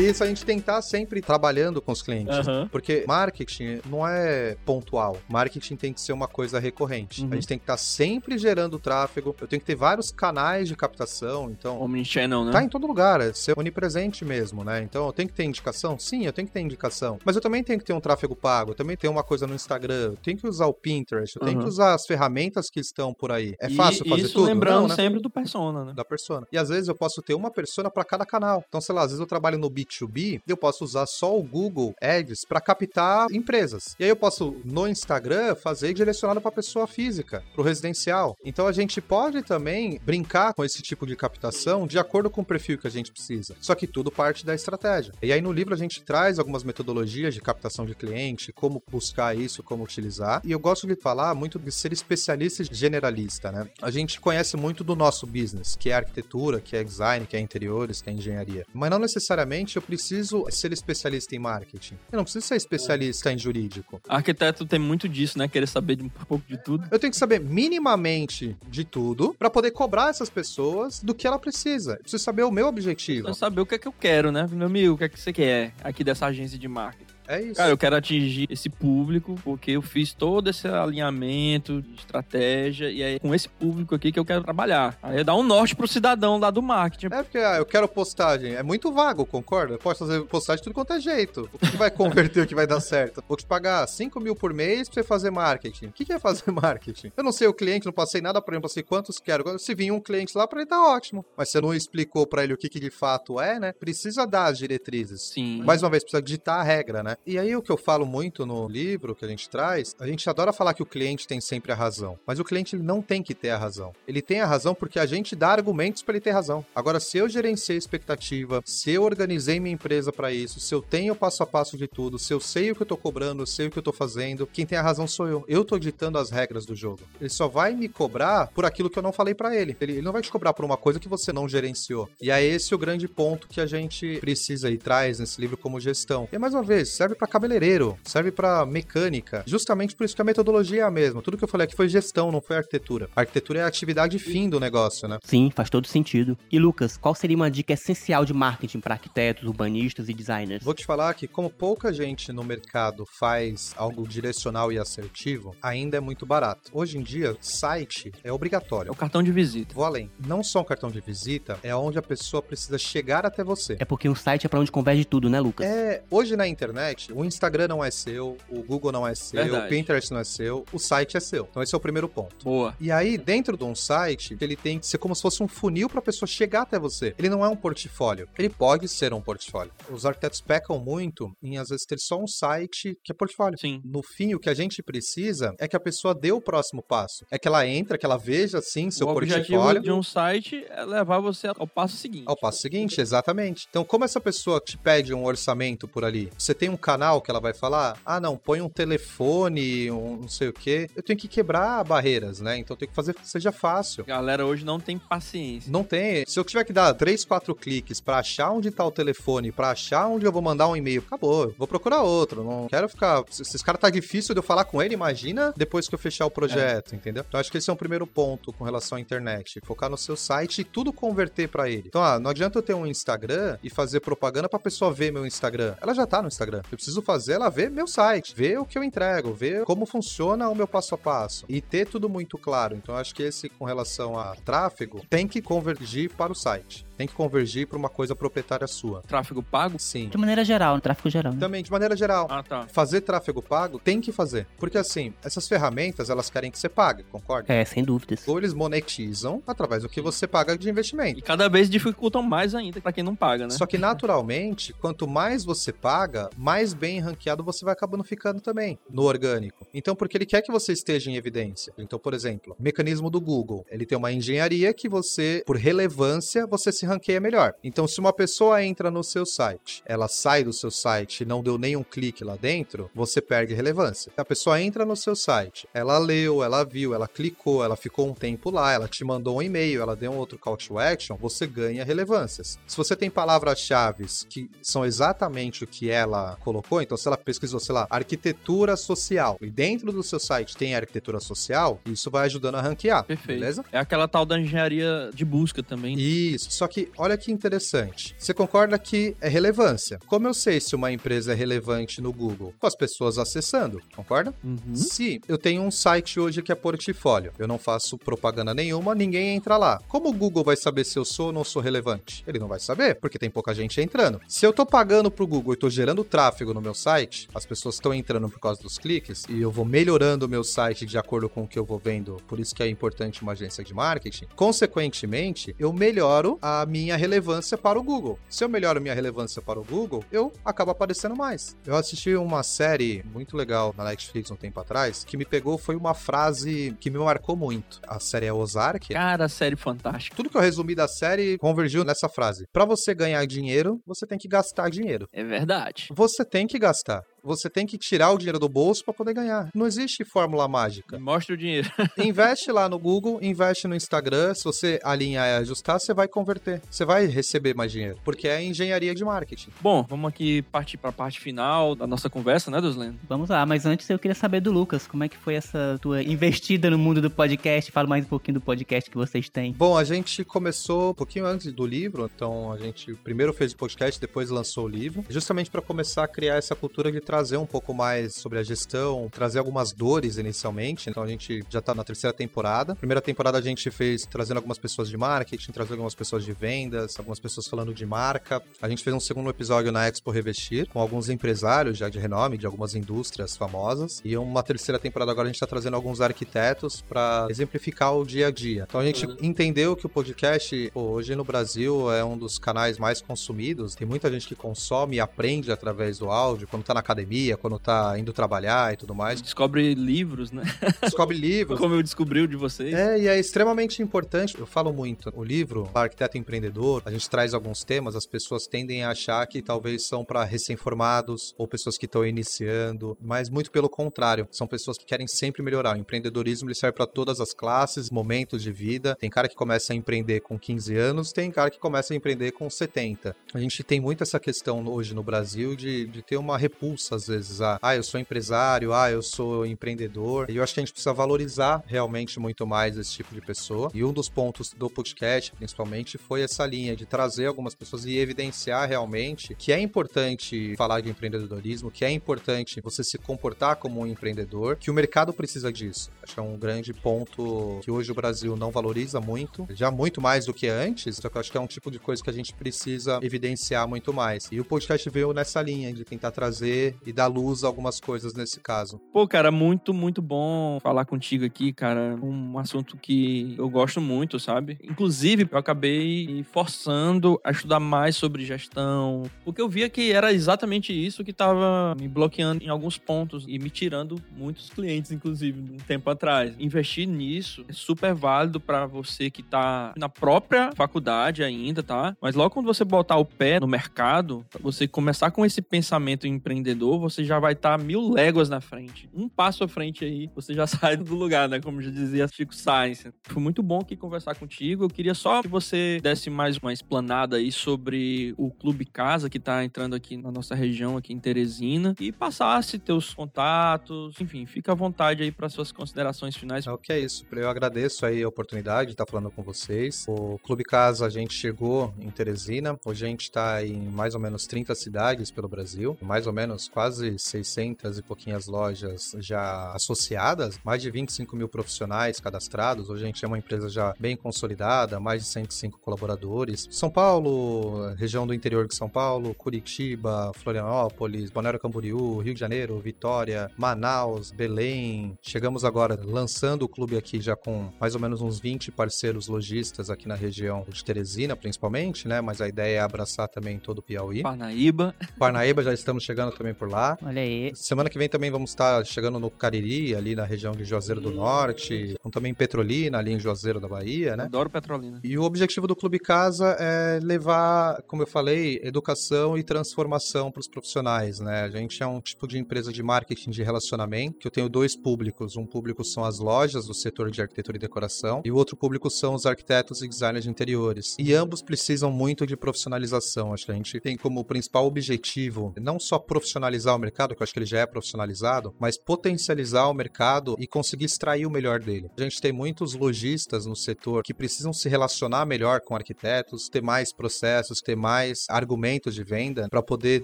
[0.10, 2.36] isso, a gente tem que estar sempre trabalhando com os clientes.
[2.48, 2.68] Aham.
[2.72, 5.18] Porque marketing não é pontual.
[5.30, 7.22] Marketing tem que ser uma coisa recorrente.
[7.24, 7.30] Uhum.
[7.32, 9.36] A gente tem que estar sempre gerando tráfego.
[9.40, 11.50] Eu tenho que ter vários canais de captação.
[11.52, 12.52] Então, Omnichannel, né?
[12.52, 14.82] Tá em todo lugar, é ser onipresente mesmo, né?
[14.82, 15.98] Então eu tenho que ter indicação?
[16.00, 17.20] Sim, eu tenho que ter indicação.
[17.26, 19.54] Mas eu também tenho que ter um tráfego pago, eu também tenho uma coisa no
[19.56, 21.64] Instagram, eu tenho que usar o Pinterest, eu tenho Uhum.
[21.64, 23.56] que usar as ferramentas que estão por aí.
[23.60, 24.46] É E fácil fazer isso tudo?
[24.46, 24.96] lembrando Não, né?
[24.96, 25.94] sempre do persona, né?
[25.94, 26.46] da persona.
[26.52, 28.64] E às vezes eu posso ter uma persona para cada canal.
[28.68, 29.70] Então, sei lá, às vezes eu trabalho no
[30.06, 33.96] B2B, eu posso usar só o Google Ads para captar empresas.
[34.00, 38.36] E aí eu posso no Instagram fazer direcionado para pessoa física, para o residencial.
[38.44, 42.46] Então a gente pode também brincar com esse tipo de captação de acordo com o
[42.46, 43.56] perfil que a gente precisa.
[43.62, 45.14] Só que tudo parte da estratégia.
[45.22, 49.36] E aí no livro a gente traz algumas metodologias de captação de cliente, como buscar
[49.36, 50.42] isso, como utilizar.
[50.44, 53.70] E eu gosto de falar muito de ser especialista generalista, né?
[53.82, 57.40] A gente conhece muito do nosso business, que é arquitetura, que é design, que é
[57.40, 58.66] interiores, que é engenharia.
[58.74, 61.96] Mas não necessariamente eu preciso ser especialista em marketing.
[62.12, 64.02] Eu não preciso ser especialista em jurídico.
[64.08, 65.48] Arquiteto tem muito disso, né?
[65.48, 66.86] Querer saber de um pouco de tudo.
[66.92, 71.40] Eu tenho que saber minimamente de tudo para poder cobrar essas pessoas do que ela
[71.40, 71.94] precisa.
[71.94, 73.30] Eu preciso saber o meu objetivo.
[73.30, 74.48] Eu saber o que é que eu quero, né?
[74.52, 77.17] Meu amigo, o que é que você quer aqui dessa agência de marketing?
[77.28, 77.56] É isso.
[77.56, 83.02] Cara, eu quero atingir esse público porque eu fiz todo esse alinhamento de estratégia e
[83.02, 84.98] é com esse público aqui que eu quero trabalhar.
[85.04, 87.08] Aí dá um norte pro cidadão lá do marketing.
[87.14, 88.56] É porque ah, eu quero postagem.
[88.56, 89.74] É muito vago, concorda?
[89.74, 91.50] Eu posso fazer postagem de tudo quanto é jeito.
[91.54, 93.24] O que vai converter, o que vai dar certo?
[93.28, 95.88] Vou te pagar 5 mil por mês pra você fazer marketing.
[95.88, 97.12] O que que é fazer marketing?
[97.16, 99.58] Eu não sei o cliente, não passei nada pra ele, não passei quantos quero.
[99.60, 101.26] Se vir um cliente lá, pra ele tá ótimo.
[101.36, 103.74] Mas você não explicou pra ele o que que de fato é, né?
[103.74, 105.22] Precisa dar as diretrizes.
[105.22, 105.62] Sim.
[105.64, 107.17] Mais uma vez, precisa ditar a regra, né?
[107.26, 110.30] E aí, o que eu falo muito no livro que a gente traz, a gente
[110.30, 112.18] adora falar que o cliente tem sempre a razão.
[112.26, 113.94] Mas o cliente ele não tem que ter a razão.
[114.08, 116.66] Ele tem a razão porque a gente dá argumentos para ele ter razão.
[116.74, 121.14] Agora, se eu gerenciei expectativa, se eu organizei minha empresa para isso, se eu tenho
[121.14, 123.68] o passo a passo de tudo, se eu sei o que eu tô cobrando, sei
[123.68, 125.44] o que eu tô fazendo, quem tem a razão sou eu.
[125.48, 127.02] Eu tô ditando as regras do jogo.
[127.20, 129.76] Ele só vai me cobrar por aquilo que eu não falei para ele.
[129.82, 129.94] ele.
[129.94, 132.10] Ele não vai te cobrar por uma coisa que você não gerenciou.
[132.22, 135.80] E é esse o grande ponto que a gente precisa e traz nesse livro como
[135.80, 136.28] gestão.
[136.32, 139.42] E mais uma vez, serve para cabeleireiro, serve para mecânica.
[139.46, 141.22] Justamente por isso que a metodologia é a mesma.
[141.22, 143.10] Tudo que eu falei aqui foi gestão, não foi arquitetura.
[143.16, 145.18] A arquitetura é a atividade fim do negócio, né?
[145.24, 146.38] Sim, faz todo sentido.
[146.52, 150.64] E Lucas, qual seria uma dica essencial de marketing para arquitetos, urbanistas e designers?
[150.64, 155.96] Vou te falar que, como pouca gente no mercado faz algo direcional e assertivo, ainda
[155.96, 156.70] é muito barato.
[156.74, 158.92] Hoje em dia, site é É obrigatório.
[158.92, 159.74] o cartão de visita.
[159.74, 160.12] Vou além.
[160.26, 163.78] Não só um cartão de visita, é onde a pessoa precisa chegar até você.
[163.80, 165.66] É porque um site é pra onde converge tudo, né, Lucas?
[165.66, 169.66] É, hoje na internet, o Instagram não é seu, o Google não é seu, Verdade.
[169.66, 171.48] o Pinterest não é seu, o site é seu.
[171.50, 172.44] Então esse é o primeiro ponto.
[172.44, 172.76] Boa.
[172.80, 175.90] E aí, dentro de um site, ele tem que ser como se fosse um funil
[175.90, 177.14] para a pessoa chegar até você.
[177.18, 178.28] Ele não é um portfólio.
[178.38, 179.72] Ele pode ser um portfólio.
[179.90, 183.58] Os arquitetos pecam muito em, às vezes, ter só um site que é portfólio.
[183.60, 183.82] Sim.
[183.84, 187.26] No fim, o que a gente precisa é que a pessoa dê o próximo passo.
[187.32, 189.82] É que ela entra, que ela veja, sim, seu o objetivo portfólio.
[189.82, 192.26] de um site é levar você ao passo seguinte.
[192.28, 193.68] Ao passo seguinte, exatamente.
[193.70, 197.30] Então, como essa pessoa te pede um orçamento por ali, você tem um canal que
[197.30, 200.90] ela vai falar, ah, não, põe um telefone, um não sei o quê.
[200.96, 202.58] Eu tenho que quebrar barreiras, né?
[202.58, 204.06] Então, eu tenho que fazer que seja fácil.
[204.06, 205.70] Galera hoje não tem paciência.
[205.70, 206.26] Não tem.
[206.26, 209.72] Se eu tiver que dar três, quatro cliques pra achar onde tá o telefone, pra
[209.72, 211.46] achar onde eu vou mandar um e-mail, acabou.
[211.46, 212.44] Eu Vou procurar outro.
[212.44, 213.24] Não quero ficar.
[213.30, 216.00] Se se esse cara tá difícil de eu falar com ele, imagina depois que eu
[216.00, 217.26] fechar o projeto, entendeu?
[217.28, 219.60] Então acho que esse é um primeiro ponto com relação à internet.
[219.64, 221.86] Focar no seu site e tudo converter pra ele.
[221.88, 225.26] Então, ah, não adianta eu ter um Instagram e fazer propaganda pra pessoa ver meu
[225.26, 225.76] Instagram.
[225.82, 226.62] Ela já tá no Instagram.
[226.78, 230.48] Eu preciso fazer ela ver meu site, ver o que eu entrego, ver como funciona
[230.48, 232.76] o meu passo a passo e ter tudo muito claro.
[232.76, 236.86] Então acho que esse com relação a tráfego tem que convergir para o site.
[236.96, 239.02] Tem que convergir para uma coisa proprietária sua.
[239.04, 239.78] Tráfego pago?
[239.80, 240.10] Sim.
[240.10, 241.34] De maneira geral, no tráfego geral.
[241.34, 241.40] né?
[241.40, 242.68] Também, de maneira geral, Ah, tá.
[242.68, 244.48] fazer tráfego pago tem que fazer.
[244.58, 247.52] Porque assim, essas ferramentas, elas querem que você pague, concorda?
[247.54, 248.28] É, sem dúvidas.
[248.28, 251.20] Ou eles monetizam através do que você paga de investimento.
[251.20, 253.52] E cada vez dificultam mais ainda pra quem não paga, né?
[253.52, 258.80] Só que naturalmente, quanto mais você paga, mais bem ranqueado você vai acabando ficando também
[258.90, 259.68] no orgânico.
[259.74, 261.74] Então, porque ele quer que você esteja em evidência.
[261.78, 266.72] Então, por exemplo, mecanismo do Google, ele tem uma engenharia que você, por relevância, você
[266.72, 267.54] se ranqueia melhor.
[267.64, 271.44] Então, se uma pessoa entra no seu site, ela sai do seu site e não
[271.44, 274.12] deu nenhum clique lá dentro, você perde relevância.
[274.18, 278.14] A pessoa entra no seu site, ela leu, ela viu, ela clicou, ela ficou um
[278.14, 281.46] tempo lá, ela te mandou um e-mail, ela deu um outro call to action, você
[281.46, 282.60] ganha relevâncias.
[282.68, 287.60] Se você tem palavras-chave que são exatamente o que ela colocou, então se ela pesquisou,
[287.60, 292.56] sei lá, arquitetura social, e dentro do seu site tem arquitetura social, isso vai ajudando
[292.56, 293.04] a ranquear.
[293.04, 293.38] Perfeito.
[293.38, 293.66] Beleza?
[293.70, 296.00] É aquela tal da engenharia de busca também.
[296.00, 298.16] Isso, só que olha que interessante.
[298.18, 300.00] Você concorda que é relevância?
[300.08, 302.54] Como eu sei se uma empresa é relevante no Google?
[302.58, 304.34] Com as pessoas acessando, concorda?
[304.42, 304.74] Uhum.
[304.74, 309.36] Se eu tenho um site hoje que é portfólio, eu não faço propaganda nenhuma, ninguém
[309.36, 309.82] entra lá.
[309.90, 312.24] Como o Google vai saber se eu sou ou não sou relevante?
[312.26, 314.22] Ele não vai saber, porque tem pouca gente entrando.
[314.30, 317.76] Se eu tô pagando pro Google e tô gerando tráfego no meu site, as pessoas
[317.76, 321.30] estão entrando por causa dos cliques, e eu vou melhorando o meu site de acordo
[321.30, 324.26] com o que eu vou vendo, por isso que é importante uma agência de marketing.
[324.36, 328.20] Consequentemente, eu melhoro a minha relevância para o Google.
[328.30, 331.56] Se eu melhoro minha relevância para o Google, eu acabo aparecendo mais.
[331.66, 335.76] Eu assisti uma série muito legal na Netflix um tempo atrás, que me pegou foi
[335.76, 337.80] uma frase que me marcou muito.
[337.88, 338.94] A série é Ozark.
[338.94, 340.16] Cara, série fantástica.
[340.16, 342.46] Tudo que eu resumi da série convergiu nessa frase.
[342.52, 345.08] Para você ganhar dinheiro, você tem que gastar dinheiro.
[345.12, 345.88] É verdade.
[345.92, 347.02] Você tem que gastar.
[347.28, 349.50] Você tem que tirar o dinheiro do bolso para poder ganhar.
[349.54, 350.98] Não existe fórmula mágica.
[350.98, 351.70] Mostra o dinheiro.
[352.00, 354.34] Investe lá no Google, investe no Instagram.
[354.34, 356.62] Se você alinhar e ajustar, você vai converter.
[356.70, 358.00] Você vai receber mais dinheiro.
[358.06, 359.50] Porque é engenharia de marketing.
[359.60, 362.98] Bom, vamos aqui partir para a parte final da nossa conversa, né, Duslendo?
[363.10, 366.02] Vamos lá, mas antes eu queria saber do Lucas, como é que foi essa tua
[366.02, 367.72] investida no mundo do podcast?
[367.74, 369.52] Fala mais um pouquinho do podcast que vocês têm.
[369.52, 373.58] Bom, a gente começou um pouquinho antes do livro, então a gente primeiro fez o
[373.58, 377.48] podcast, depois lançou o livro, justamente para começar a criar essa cultura de trazer um
[377.48, 380.88] pouco mais sobre a gestão, trazer algumas dores inicialmente.
[380.88, 382.76] Então a gente já tá na terceira temporada.
[382.76, 386.96] Primeira temporada a gente fez trazendo algumas pessoas de marketing, trazendo algumas pessoas de vendas,
[387.00, 388.40] algumas pessoas falando de marca.
[388.62, 392.38] A gente fez um segundo episódio na Expo Revestir com alguns empresários já de renome,
[392.38, 394.00] de algumas indústrias famosas.
[394.06, 398.28] E uma terceira temporada agora a gente tá trazendo alguns arquitetos para exemplificar o dia
[398.28, 398.66] a dia.
[398.68, 402.78] Então a gente entendeu que o podcast pô, hoje no Brasil é um dos canais
[402.78, 403.74] mais consumidos.
[403.74, 407.07] Tem muita gente que consome e aprende através do áudio, quando tá na academia,
[407.38, 409.22] quando tá indo trabalhar e tudo mais.
[409.22, 410.44] Descobre livros, né?
[410.82, 411.60] Descobre livros.
[411.60, 412.74] Como eu descobri o de vocês.
[412.74, 414.38] É, e é extremamente importante.
[414.38, 415.12] Eu falo muito.
[415.16, 419.42] O livro, Arquiteto Empreendedor, a gente traz alguns temas, as pessoas tendem a achar que
[419.42, 424.28] talvez são para recém-formados ou pessoas que estão iniciando, mas muito pelo contrário.
[424.32, 425.76] São pessoas que querem sempre melhorar.
[425.76, 428.96] O empreendedorismo ele serve para todas as classes, momentos de vida.
[428.96, 432.32] Tem cara que começa a empreender com 15 anos, tem cara que começa a empreender
[432.32, 433.16] com 70.
[433.34, 437.08] A gente tem muito essa questão hoje no Brasil de, de ter uma repulsa, às
[437.08, 440.30] vezes, a ah, eu sou empresário, ah, eu sou empreendedor.
[440.30, 443.70] E eu acho que a gente precisa valorizar realmente muito mais esse tipo de pessoa.
[443.74, 447.98] E um dos pontos do podcast, principalmente, foi essa linha de trazer algumas pessoas e
[447.98, 453.82] evidenciar realmente que é importante falar de empreendedorismo, que é importante você se comportar como
[453.82, 455.92] um empreendedor, que o mercado precisa disso.
[456.04, 460.02] Acho que é um grande ponto que hoje o Brasil não valoriza muito, já muito
[460.02, 462.10] mais do que antes, só que eu acho que é um tipo de coisa que
[462.10, 464.28] a gente precisa evidenciar muito mais.
[464.32, 468.14] E o podcast veio nessa linha de tentar trazer e dar luz a algumas coisas
[468.14, 468.80] nesse caso.
[468.92, 471.98] Pô, cara, muito, muito bom falar contigo aqui, cara.
[472.02, 474.58] Um assunto que eu gosto muito, sabe?
[474.64, 480.74] Inclusive, eu acabei forçando a estudar mais sobre gestão, porque eu via que era exatamente
[480.74, 485.58] isso que tava me bloqueando em alguns pontos e me tirando muitos clientes, inclusive, um
[485.58, 486.34] tempo atrás.
[486.40, 491.96] Investir nisso é super válido para você que tá na própria faculdade ainda, tá?
[492.02, 496.67] Mas logo quando você botar o pé no mercado, você começar com esse pensamento empreendedor,
[496.80, 498.90] você já vai estar tá mil léguas na frente.
[498.94, 501.40] Um passo à frente aí, você já sai do lugar, né?
[501.40, 502.92] Como já dizia Chico Science.
[503.04, 504.66] Foi muito bom aqui conversar contigo.
[504.66, 509.20] Eu queria só que você desse mais uma explanada aí sobre o Clube Casa, que
[509.20, 513.96] tá entrando aqui na nossa região, aqui em Teresina, e passasse teus contatos.
[514.00, 516.48] Enfim, fica à vontade aí para suas considerações finais.
[516.48, 517.06] É o que é isso.
[517.12, 519.86] Eu agradeço aí a oportunidade de estar falando com vocês.
[519.88, 522.58] O Clube Casa, a gente chegou em Teresina.
[522.66, 525.78] Hoje a gente está em mais ou menos 30 cidades pelo Brasil.
[525.82, 530.40] Mais ou menos quase 600 e pouquinhas lojas já associadas.
[530.44, 532.68] Mais de 25 mil profissionais cadastrados.
[532.68, 534.80] Hoje a gente é uma empresa já bem consolidada.
[534.80, 536.48] Mais de 105 colaboradores.
[536.50, 542.60] São Paulo, região do interior de São Paulo, Curitiba, Florianópolis, Balneário Camboriú, Rio de Janeiro,
[542.60, 544.98] Vitória, Manaus, Belém.
[545.00, 549.70] Chegamos agora lançando o clube aqui já com mais ou menos uns 20 parceiros lojistas
[549.70, 552.02] aqui na região de Teresina, principalmente, né?
[552.02, 554.02] Mas a ideia é abraçar também todo o Piauí.
[554.02, 554.74] Parnaíba.
[554.98, 556.78] Parnaíba já estamos chegando também por lá.
[556.84, 557.32] Olha aí.
[557.36, 560.92] Semana que vem também vamos estar chegando no Cariri, ali na região de Juazeiro do
[560.92, 564.06] Norte, com também Petrolina, ali em Juazeiro da Bahia, né?
[564.06, 564.80] Adoro Petrolina.
[564.84, 570.20] E o objetivo do Clube Casa é levar, como eu falei, educação e transformação para
[570.20, 571.24] os profissionais, né?
[571.24, 574.56] A gente é um tipo de empresa de marketing de relacionamento, que eu tenho dois
[574.56, 575.16] públicos.
[575.16, 578.70] Um público são as lojas do setor de arquitetura e decoração, e o outro público
[578.70, 580.76] são os arquitetos e designers de interiores.
[580.80, 583.14] E ambos precisam muito de profissionalização.
[583.14, 587.02] Acho que a gente tem como principal objetivo não só profissionalizar profissionalizar o mercado, que
[587.02, 591.12] eu acho que ele já é profissionalizado, mas potencializar o mercado e conseguir extrair o
[591.12, 591.70] melhor dele.
[591.78, 596.42] A gente tem muitos lojistas no setor que precisam se relacionar melhor com arquitetos, ter
[596.42, 599.84] mais processos, ter mais argumentos de venda para poder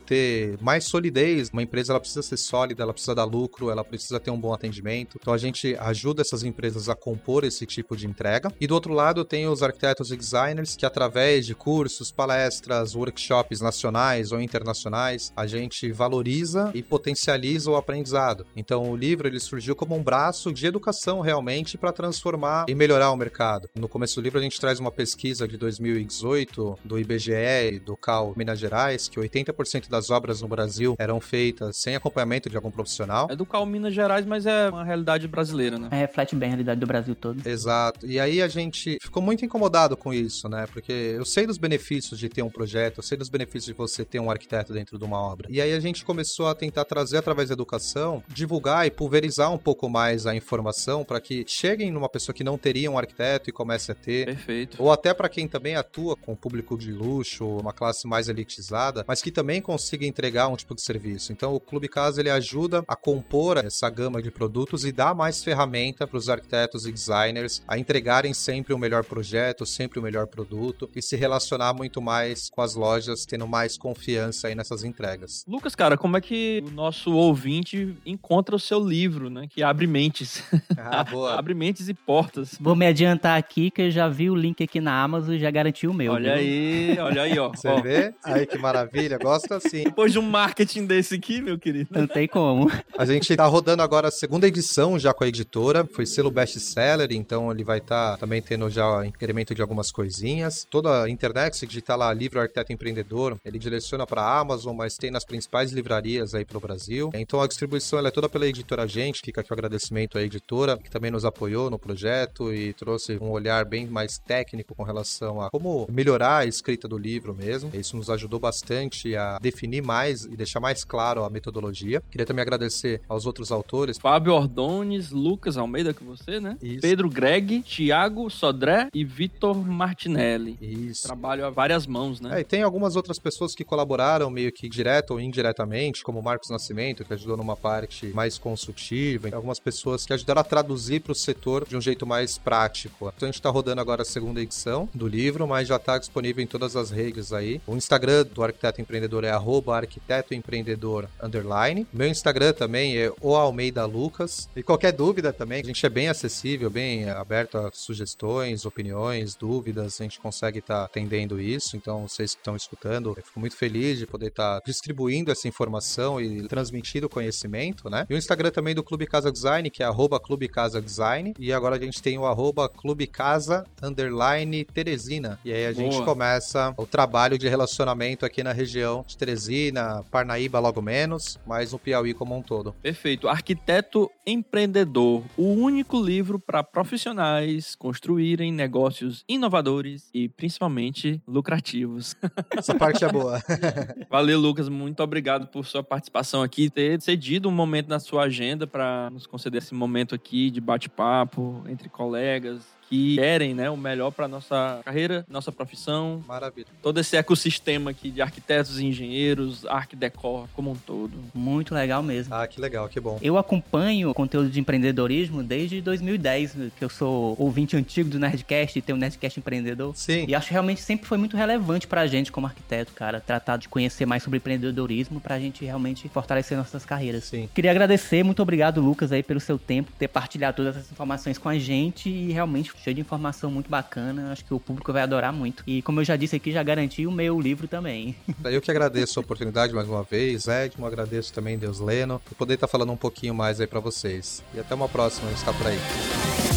[0.05, 1.49] ter mais solidez.
[1.51, 4.53] Uma empresa ela precisa ser sólida, ela precisa dar lucro, ela precisa ter um bom
[4.53, 5.17] atendimento.
[5.19, 8.51] Então a gente ajuda essas empresas a compor esse tipo de entrega.
[8.59, 13.61] E do outro lado tem os arquitetos e designers que através de cursos, palestras, workshops
[13.61, 16.42] nacionais ou internacionais, a gente valoriza
[16.73, 18.45] e potencializa o aprendizado.
[18.55, 23.11] Então o livro ele surgiu como um braço de educação realmente para transformar e melhorar
[23.11, 23.69] o mercado.
[23.75, 27.95] No começo do livro a gente traz uma pesquisa de 2018 do IBGE e do
[27.95, 32.71] CAL Minas Gerais que 80% das obras no Brasil eram feitas sem acompanhamento de algum
[32.71, 33.27] profissional.
[33.29, 35.89] É do CAL Minas Gerais, mas é uma realidade brasileira, né?
[35.91, 37.47] É, reflete bem a realidade do Brasil todo.
[37.47, 38.05] Exato.
[38.05, 40.67] E aí a gente ficou muito incomodado com isso, né?
[40.71, 44.03] Porque eu sei dos benefícios de ter um projeto, eu sei dos benefícios de você
[44.03, 45.47] ter um arquiteto dentro de uma obra.
[45.49, 49.57] E aí a gente começou a tentar trazer através da educação, divulgar e pulverizar um
[49.57, 53.53] pouco mais a informação para que cheguem numa pessoa que não teria um arquiteto e
[53.53, 54.25] comece a ter.
[54.25, 54.81] Perfeito.
[54.81, 59.21] Ou até para quem também atua com público de luxo, uma classe mais elitizada, mas
[59.21, 61.31] que também consiga entregar um tipo de serviço.
[61.31, 65.43] Então o Clube Casa ele ajuda a compor essa gama de produtos e dá mais
[65.43, 70.27] ferramenta para os arquitetos e designers a entregarem sempre o melhor projeto, sempre o melhor
[70.27, 75.43] produto e se relacionar muito mais com as lojas, tendo mais confiança aí nessas entregas.
[75.47, 79.47] Lucas, cara, como é que o nosso ouvinte encontra o seu livro, né?
[79.49, 80.43] Que abre mentes.
[80.77, 81.33] Ah, boa.
[81.37, 82.57] abre mentes e portas.
[82.59, 85.49] Vou me adiantar aqui que eu já vi o link aqui na Amazon e já
[85.49, 86.13] garanti o meu.
[86.13, 86.41] Olha viu?
[86.41, 87.49] aí, olha aí, ó.
[87.49, 88.13] Você Ó, vê?
[88.23, 89.83] Aí que maravilha, gosto assim.
[89.83, 91.89] Depois de um marketing desse aqui, meu querido.
[91.91, 92.71] Não tem como.
[92.97, 95.85] A gente tá rodando agora a segunda edição já com a editora.
[95.85, 100.65] Foi selo best-seller, então ele vai estar também tendo já incremento de algumas coisinhas.
[100.69, 105.11] Toda a internet, se digitar lá livro arquiteto empreendedor, ele direciona para Amazon, mas tem
[105.11, 106.02] nas principais livrarias
[106.33, 107.09] aí pelo Brasil.
[107.13, 109.21] Então a distribuição ela é toda pela editora Gente.
[109.23, 113.29] Fica aqui o agradecimento à editora, que também nos apoiou no projeto e trouxe um
[113.29, 117.71] olhar bem mais técnico com relação a como melhorar a escrita do livro mesmo.
[117.73, 122.01] Isso nos ajudou bastante a definir mais e deixar mais claro a metodologia.
[122.11, 123.97] Queria também agradecer aos outros autores.
[123.97, 126.57] Fábio Ordones, Lucas Almeida, que você, né?
[126.61, 126.81] Isso.
[126.81, 130.57] Pedro Greg, Thiago Sodré e Vitor Martinelli.
[130.61, 131.03] Isso.
[131.03, 132.37] Trabalho a várias mãos, né?
[132.37, 136.49] É, e tem algumas outras pessoas que colaboraram meio que direto ou indiretamente, como Marcos
[136.49, 141.15] Nascimento, que ajudou numa parte mais consultiva, algumas pessoas que ajudaram a traduzir para o
[141.15, 143.11] setor de um jeito mais prático.
[143.15, 146.43] Então a gente está rodando agora a segunda edição do livro, mas já está disponível
[146.43, 147.61] em todas as redes aí.
[147.67, 151.85] O Instagram do Arquiteto Empreendedor é arroba arquiteto empreendedor underline.
[151.91, 154.49] Meu Instagram também é o Almeida Lucas.
[154.55, 159.99] E qualquer dúvida também, a gente é bem acessível, bem aberto a sugestões, opiniões, dúvidas,
[159.99, 161.75] a gente consegue estar atendendo isso.
[161.75, 165.82] Então, vocês que estão escutando, eu fico muito feliz de poder estar distribuindo essa informação
[166.21, 168.05] e transmitindo conhecimento, né?
[168.09, 171.33] E o Instagram também do Clube Casa Design, que é arroba Clube Casa Design.
[171.37, 175.39] E agora a gente tem o arroba Clube Casa underline Teresina.
[175.43, 176.05] E aí a gente Boa.
[176.05, 181.79] começa o trabalho de relacionamento aqui na região de Teresina, Parnaíba logo menos, mas no
[181.79, 182.73] Piauí como um todo.
[182.81, 183.27] Perfeito.
[183.27, 192.15] Arquiteto Empreendedor, o único livro para profissionais construírem negócios inovadores e principalmente lucrativos.
[192.55, 193.41] Essa parte é boa.
[194.09, 194.69] Valeu, Lucas.
[194.69, 199.25] Muito obrigado por sua participação aqui, ter cedido um momento na sua agenda para nos
[199.25, 202.61] conceder esse momento aqui de bate-papo entre colegas
[202.93, 206.67] que querem né, o melhor para nossa carreira, nossa profissão, Maravilha.
[206.81, 211.11] todo esse ecossistema aqui de arquitetos e engenheiros, arquidecor como um todo.
[211.33, 212.33] Muito legal mesmo.
[212.33, 213.17] Ah, que legal, que bom.
[213.21, 218.77] Eu acompanho o conteúdo de empreendedorismo desde 2010, que eu sou ouvinte antigo do Nerdcast
[218.77, 219.95] e tenho o Nerdcast Empreendedor.
[219.95, 220.25] Sim.
[220.27, 223.67] E acho que realmente sempre foi muito relevante pra gente como arquiteto, cara, tratar de
[223.67, 227.23] conhecer mais sobre empreendedorismo pra gente realmente fortalecer nossas carreiras.
[227.23, 227.49] Sim.
[227.55, 231.49] Queria agradecer, muito obrigado, Lucas, aí pelo seu tempo, ter partilhado todas essas informações com
[231.49, 234.31] a gente e realmente cheio de informação muito bacana.
[234.31, 235.63] Acho que o público vai adorar muito.
[235.65, 238.15] E como eu já disse aqui, já garanti o meu livro também.
[238.43, 242.55] Eu que agradeço a oportunidade mais uma vez, Edmo, agradeço também Deus Leno, por poder
[242.55, 244.43] estar falando um pouquinho mais aí pra vocês.
[244.53, 246.52] E até uma próxima, a gente tá por aí.